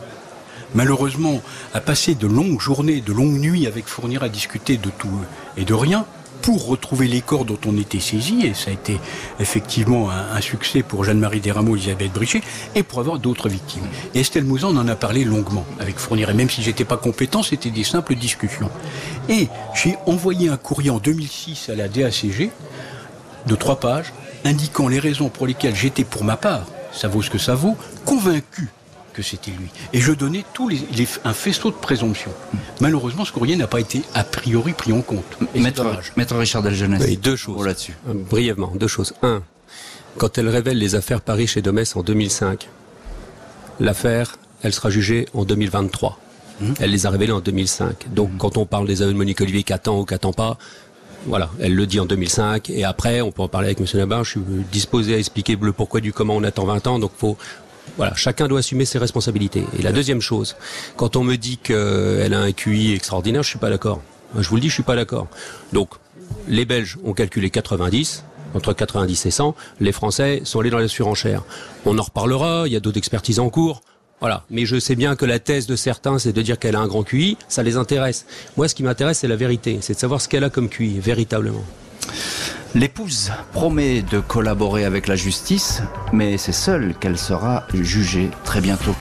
[0.75, 1.41] malheureusement,
[1.73, 5.19] a passé de longues journées, de longues nuits avec Fournier à discuter de tout
[5.55, 6.05] et de rien
[6.43, 8.99] pour retrouver les corps dont on était saisi, et ça a été
[9.39, 12.41] effectivement un, succès pour Jeanne-Marie Desrameaux, Elisabeth Brichet,
[12.75, 13.87] et pour avoir d'autres victimes.
[14.13, 17.43] Et Estelle Mouzan en a parlé longuement avec Fournier, et même si j'étais pas compétent,
[17.43, 18.69] c'était des simples discussions.
[19.29, 22.51] Et j'ai envoyé un courrier en 2006 à la DACG
[23.47, 24.13] de trois pages,
[24.43, 27.77] indiquant les raisons pour lesquelles j'étais pour ma part, ça vaut ce que ça vaut,
[28.05, 28.69] convaincu
[29.13, 29.69] que c'était lui.
[29.93, 30.79] Et je donnais tous les,
[31.23, 32.31] un faisceau de présomption.
[32.81, 35.37] Malheureusement, ce courrier n'a pas été a priori pris en compte.
[35.55, 35.85] Maître,
[36.17, 37.01] Maître, Richard Delgenès.
[37.01, 37.95] Oui, deux choses là-dessus.
[38.09, 39.13] Euh, brièvement, deux choses.
[39.21, 39.43] Un,
[40.17, 42.67] quand elle révèle les affaires Paris chez Domès en 2005,
[43.79, 46.19] l'affaire, elle sera jugée en 2023.
[46.61, 46.73] Hum.
[46.79, 48.13] Elle les a révélées en 2005.
[48.13, 48.37] Donc, hum.
[48.37, 50.57] quand on parle des aveux de Monique Olivier qui attend ou qui attend pas,
[51.25, 53.87] voilà, elle le dit en 2005 et après on peut en parler avec M.
[53.93, 54.23] Nabar.
[54.23, 54.41] Je suis
[54.71, 56.99] disposé à expliquer le pourquoi du comment on attend 20 ans.
[56.99, 57.37] Donc faut
[57.97, 59.65] voilà, chacun doit assumer ses responsabilités.
[59.77, 60.55] Et la deuxième chose,
[60.97, 64.01] quand on me dit qu'elle a un QI extraordinaire, je suis pas d'accord.
[64.37, 65.27] Je vous le dis, je suis pas d'accord.
[65.73, 65.89] Donc,
[66.47, 68.23] les Belges ont calculé 90,
[68.55, 69.55] entre 90 et 100.
[69.79, 71.43] Les Français sont allés dans la surenchère.
[71.85, 73.81] On en reparlera, il y a d'autres expertises en cours.
[74.19, 74.43] Voilà.
[74.49, 76.87] Mais je sais bien que la thèse de certains, c'est de dire qu'elle a un
[76.87, 77.37] grand QI.
[77.47, 78.25] Ça les intéresse.
[78.57, 79.79] Moi, ce qui m'intéresse, c'est la vérité.
[79.81, 81.63] C'est de savoir ce qu'elle a comme QI, véritablement.
[82.75, 88.95] L'épouse promet de collaborer avec la justice, mais c'est seule qu'elle sera jugée très bientôt.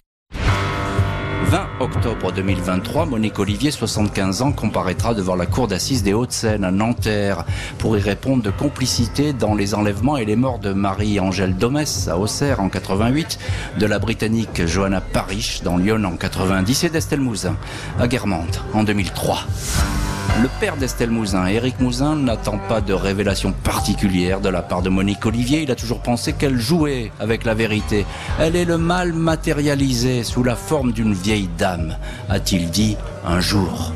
[1.46, 6.70] 20 octobre 2023, Monique Olivier, 75 ans, comparaîtra devant la cour d'assises des Hauts-de-Seine à
[6.70, 7.46] Nanterre
[7.78, 12.18] pour y répondre de complicité dans les enlèvements et les morts de Marie-Angèle Domès à
[12.18, 13.38] Auxerre en 88,
[13.78, 17.56] de la Britannique Johanna Parrish dans Lyon en 90 et d'Estelle Mouzin
[17.98, 19.46] à Guermantes en 2003.
[20.40, 24.88] Le père d'Estelle Mouzin, Éric Mouzin, n'attend pas de révélation particulière de la part de
[24.88, 25.62] Monique Olivier.
[25.62, 28.06] Il a toujours pensé qu'elle jouait avec la vérité.
[28.40, 31.96] Elle est le mal matérialisé sous la forme d'une vieille dame,
[32.28, 32.96] a-t-il dit
[33.26, 33.92] un jour.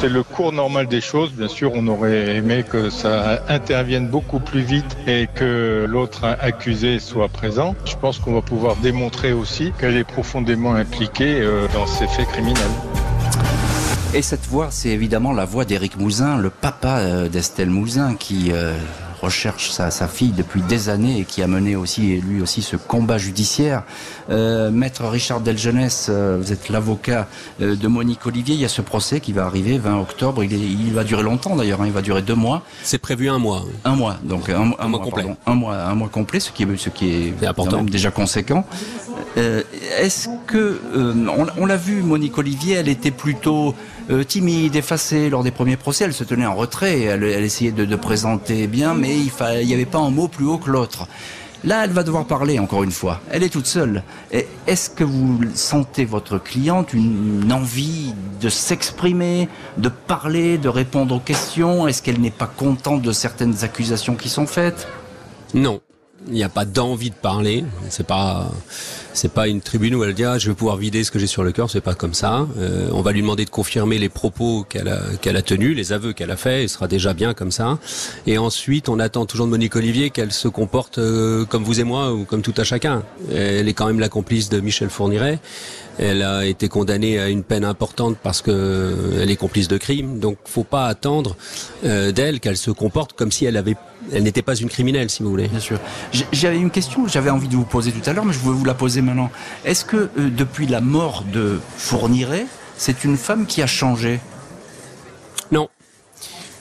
[0.00, 1.32] C'est le cours normal des choses.
[1.32, 6.98] Bien sûr, on aurait aimé que ça intervienne beaucoup plus vite et que l'autre accusé
[6.98, 7.74] soit présent.
[7.86, 12.28] Je pense qu'on va pouvoir démontrer aussi qu'elle est profondément impliquée euh, dans ces faits
[12.28, 12.93] criminels.
[14.16, 18.52] Et cette voix, c'est évidemment la voix d'Éric Mouzin, le papa euh, d'Estelle Mouzin, qui
[18.52, 18.76] euh,
[19.20, 23.18] recherche sa, fille depuis des années et qui a mené aussi, lui aussi, ce combat
[23.18, 23.82] judiciaire.
[24.30, 27.26] Euh, Maître Richard Delgenès, vous êtes l'avocat
[27.58, 28.54] de Monique Olivier.
[28.54, 30.44] Il y a ce procès qui va arriver 20 octobre.
[30.44, 31.82] Il, va durer longtemps d'ailleurs.
[31.82, 31.86] Hein.
[31.86, 32.62] il va durer deux mois.
[32.84, 33.64] C'est prévu un mois.
[33.84, 35.26] Un mois, donc un, mois, complet.
[35.44, 37.82] un mois, un mois complet, ce qui est, ce qui est, important.
[37.82, 38.64] déjà conséquent.
[39.36, 43.74] Est-ce que on, on l'a vu, Monique Olivier, elle était plutôt
[44.10, 46.04] euh, timide, effacée lors des premiers procès.
[46.04, 49.98] Elle se tenait en retrait, elle, essayait de, présenter bien, mais il n'y avait pas
[49.98, 51.08] un mot plus haut que l'autre.
[51.64, 53.22] Là, elle va devoir parler encore une fois.
[53.30, 54.02] Elle est toute seule.
[54.66, 58.12] Est-ce que vous sentez votre cliente une, envie
[58.42, 59.48] de s'exprimer,
[59.78, 61.88] de parler, de répondre aux questions?
[61.88, 64.86] Est-ce qu'elle n'est pas contente de certaines accusations qui sont faites?
[65.54, 65.80] Non,
[66.28, 67.64] il n'y a pas d'envie de parler.
[67.88, 68.50] C'est pas
[69.12, 71.26] c'est pas une tribune où elle dit ah, je vais pouvoir vider ce que j'ai
[71.26, 71.70] sur le cœur.
[71.70, 72.46] C'est pas comme ça.
[72.58, 75.92] Euh, on va lui demander de confirmer les propos qu'elle a qu'elle a tenus, les
[75.92, 76.64] aveux qu'elle a faits.
[76.64, 77.78] Il sera déjà bien comme ça.
[78.26, 81.84] Et ensuite, on attend toujours de Monique Olivier qu'elle se comporte euh, comme vous et
[81.84, 83.02] moi ou comme tout à chacun.
[83.32, 85.38] Elle est quand même la complice de Michel Fourniret.
[85.98, 90.18] Elle a été condamnée à une peine importante parce que elle est complice de crime.
[90.18, 91.36] Donc, faut pas attendre
[91.84, 93.76] euh, d'elle qu'elle se comporte comme si elle avait,
[94.12, 95.48] elle n'était pas une criminelle, si vous voulez.
[95.48, 95.78] Bien sûr.
[96.32, 98.64] J'avais une question, j'avais envie de vous poser tout à l'heure, mais je voulais vous
[98.64, 99.30] la poser maintenant.
[99.64, 104.20] Est-ce que euh, depuis la mort de Fourniret, c'est une femme qui a changé?
[105.52, 105.68] Non,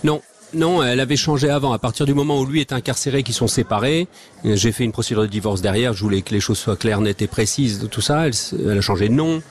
[0.04, 0.22] non.
[0.54, 1.74] Non, elle avait changé avant.
[1.74, 4.08] À partir du moment où lui est incarcéré, qu'ils sont séparés,
[4.46, 5.94] j'ai fait une procédure de divorce derrière.
[5.94, 7.88] Je voulais que les choses soient claires, nettes et précises.
[7.90, 9.42] Tout ça, elle, a changé de nom.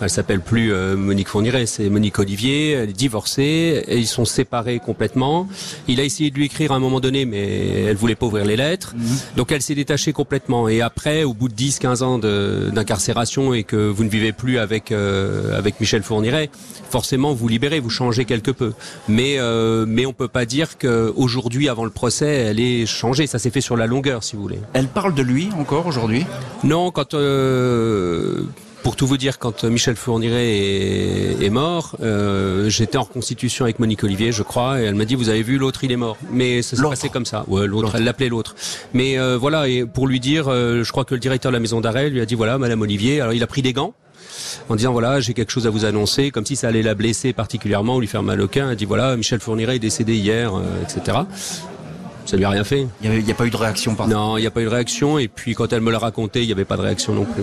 [0.00, 2.72] Elle s'appelle plus euh, Monique Fourniret, c'est Monique Olivier.
[2.72, 5.48] Elle est divorcée et ils sont séparés complètement.
[5.86, 8.44] Il a essayé de lui écrire à un moment donné, mais elle voulait pas ouvrir
[8.44, 8.94] les lettres.
[8.96, 9.18] Mhm.
[9.36, 10.68] Donc elle s'est détachée complètement.
[10.68, 14.90] Et après, au bout de 10-15 ans d'incarcération et que vous ne vivez plus avec
[14.90, 16.50] euh, avec Michel Fourniret,
[16.90, 18.72] forcément vous libérez, vous changez quelque peu.
[19.08, 23.26] Mais euh, mais on peut pas dire qu'aujourd'hui, avant le procès, elle est changée.
[23.26, 24.58] Ça s'est fait sur la longueur, si vous voulez.
[24.72, 26.24] Elle parle de lui encore aujourd'hui?
[26.64, 28.42] Non, quand euh,
[28.82, 30.56] pour tout vous dire, quand Michel Fourniret
[31.40, 35.14] est, mort, euh, j'étais en reconstitution avec Monique Olivier, je crois, et elle m'a dit
[35.14, 36.16] vous avez vu l'autre, il est mort.
[36.32, 37.44] Mais ça s'est passé comme ça.
[37.46, 38.56] Ouais, l'autre, elle l'appelait l'autre.
[38.92, 41.60] Mais euh, voilà, et pour lui dire, euh, je crois que le directeur de la
[41.60, 43.20] maison d'arrêt lui a dit voilà, Madame Olivier.
[43.20, 43.94] Alors il a pris des gants
[44.68, 47.32] en disant voilà j'ai quelque chose à vous annoncer comme si ça allait la blesser
[47.32, 48.70] particulièrement ou lui faire mal au cœur.
[48.70, 50.52] Elle dit voilà Michel Fourniret est décédé hier
[50.82, 51.18] etc
[52.24, 52.86] Ça lui a rien fait.
[53.02, 54.70] Il n'y a, pas eu de réaction par Non, il n'y a pas eu de
[54.70, 55.18] réaction.
[55.18, 57.42] Et puis quand elle me l'a raconté, il n'y avait pas de réaction non plus.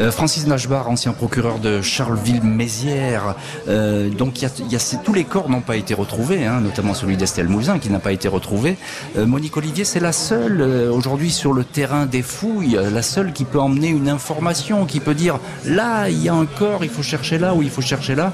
[0.00, 3.34] Euh, Francis Nashbar, ancien procureur de Charleville-Mézières.
[3.68, 6.94] Euh, donc y a, y a, tous les corps n'ont pas été retrouvés, hein, notamment
[6.94, 8.76] celui d'Estelle Mouzin qui n'a pas été retrouvé.
[9.16, 13.44] Euh, Monique Olivier, c'est la seule aujourd'hui sur le terrain des fouilles, la seule qui
[13.44, 17.02] peut emmener une information, qui peut dire là il y a un corps, il faut
[17.02, 18.32] chercher là ou il faut chercher là.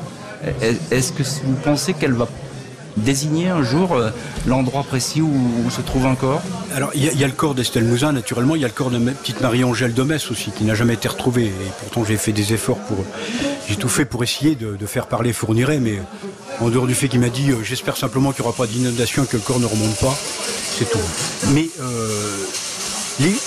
[0.91, 2.29] Est-ce que vous pensez qu'elle va
[2.99, 4.11] désigner un jour euh,
[4.47, 5.31] l'endroit précis où,
[5.71, 6.43] se trouve un corps
[6.75, 8.57] Alors, il y, a le corps d'Estelle Mouzin, naturellement.
[8.57, 11.09] Il y a le corps de ma petite Marie-Angèle Domès aussi, qui n'a jamais été
[11.09, 11.47] retrouvé.
[11.47, 13.05] Et pourtant, j'ai fait des efforts pour.
[13.69, 16.01] J'ai tout fait pour essayer de, de faire parler Fourniret, mais
[16.61, 19.25] en dehors du fait qu'il m'a dit euh, J'espère simplement qu'il n'y aura pas d'inondation
[19.25, 20.17] et que le corps ne remonte pas,
[20.79, 20.99] c'est tout.
[21.53, 21.69] Mais.
[21.81, 22.37] Euh,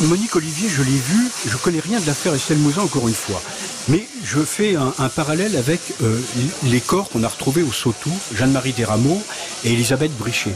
[0.02, 3.41] Monique Olivier, je l'ai vu, je connais rien de l'affaire Estelle Mouzin encore une fois.
[3.89, 6.19] Mais je fais un, parallèle avec euh,
[6.63, 9.21] les corps qu'on a retrouvés au Sautou, Jeanne-Marie Desrameaux
[9.63, 10.55] et Elisabeth Brichet.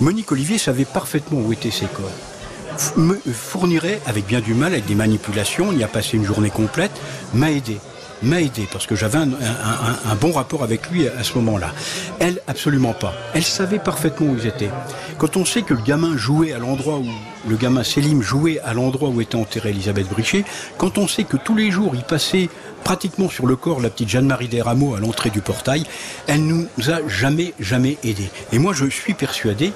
[0.00, 2.96] Monique Olivier savait parfaitement où étaient ces corps.
[2.96, 6.50] Me fournirait, avec bien du mal, avec des manipulations, on y a passé une journée
[6.50, 6.92] complète,
[7.34, 7.78] m'a aidé
[8.22, 11.72] m'a aidé parce que j'avais un, un, bon rapport avec lui à ce moment-là.
[12.18, 13.14] Elle, absolument pas.
[13.34, 14.70] Elle savait parfaitement où ils étaient.
[15.18, 17.06] Quand on sait que le gamin jouait à l'endroit où
[17.48, 20.44] le gamin Selim jouait à l'endroit où était enterrée Elisabeth Brichet,
[20.78, 22.48] quand on sait que tous les jours il passait
[22.84, 25.84] pratiquement sur le corps la petite Jeanne-Marie Desrameaux à l'entrée du portail,
[26.26, 28.30] elle nous a jamais, jamais aidés.
[28.52, 29.72] Et moi, je suis persuadé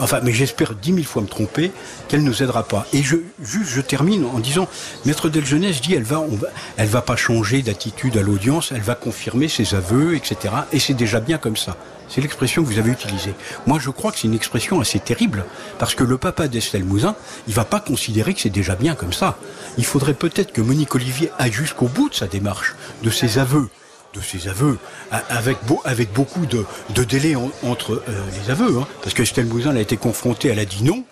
[0.00, 1.72] enfin, mais j'espère dix mille fois me tromper,
[2.08, 2.86] qu'elle nous aidera pas.
[2.92, 4.68] Et je, juste, je termine en disant,
[5.04, 8.82] Maître Deljeunesse dit, elle va, on va, elle va pas changer d'attitude à l'audience, elle
[8.82, 10.54] va confirmer ses aveux, etc.
[10.72, 11.76] Et c'est déjà bien comme ça.
[12.06, 13.34] C'est l'expression que vous avez utilisée.
[13.66, 15.46] Moi, je crois que c'est une expression assez terrible,
[15.78, 17.16] parce que le papa d'Estelle Mouzin,
[17.48, 19.38] il va pas considérer que c'est déjà bien comme ça.
[19.78, 23.68] Il faudrait peut-être que Monique Olivier aille jusqu'au bout de sa démarche, de ses aveux,
[24.12, 24.78] de ses aveux,
[25.10, 26.64] avec, avec beaucoup de,
[26.94, 29.96] de délai en, entre euh, les aveux, hein, parce que Estelle Mouzin elle a été
[29.96, 31.04] confrontée, elle a dit non,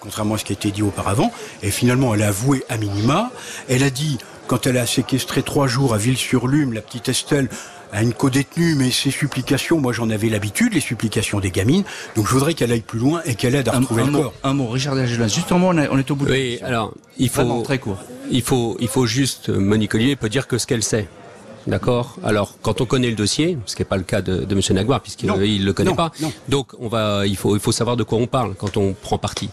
[0.00, 1.30] contrairement à ce qui a été dit auparavant,
[1.62, 3.30] et finalement elle a avoué à minima,
[3.68, 7.48] elle a dit, quand elle a séquestré trois jours à Ville-sur-Lume, la petite Estelle,
[7.92, 11.84] à une co-détenue, mais ses supplications, moi j'en avais l'habitude, les supplications des gamines,
[12.16, 14.12] donc je voudrais qu'elle aille plus loin et qu'elle aide à un, retrouver un le
[14.12, 14.34] mot, corps.
[14.44, 16.58] Un mot, Richard Delgelas, juste un mot, on, est, on est au bout de Oui,
[16.62, 17.98] alors, il faut, Vraiment, très court.
[18.30, 21.08] il faut, il faut juste, Monique Olivier peut dire que ce qu'elle sait.
[21.66, 22.16] D'accord?
[22.24, 24.62] Alors, quand on connaît le dossier, ce qui n'est pas le cas de, de M.
[24.74, 26.32] Naguar, puisqu'il ne le connaît non, pas, non.
[26.48, 29.18] donc on va, il faut, il faut savoir de quoi on parle quand on prend
[29.18, 29.50] parti.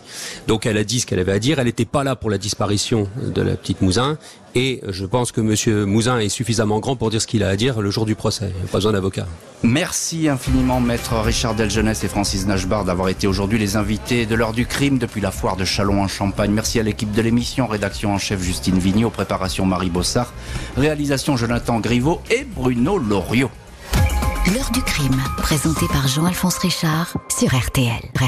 [0.48, 1.60] Donc, elle a dit ce qu'elle avait à dire.
[1.60, 4.18] Elle n'était pas là pour la disparition de la petite Mouzin,
[4.58, 5.86] et je pense que M.
[5.86, 8.49] Mouzin est suffisamment grand pour dire ce qu'il a à dire le jour du procès.
[8.55, 9.28] Il n'y a pas besoin d'avocat.
[9.62, 14.53] Merci infiniment, maître Richard Deljeunesse et Francis Nashbar, d'avoir été aujourd'hui les invités de l'heure
[14.53, 16.49] du crime depuis la foire de Chalon en Champagne.
[16.51, 20.34] Merci à l'équipe de l'émission, rédaction en chef Justine Vignot, préparation Marie Bossard,
[20.76, 23.51] réalisation Jonathan Griveau et Bruno Loriot.
[24.55, 28.01] L'heure du crime, présenté par Jean-Alphonse Richard sur RTL.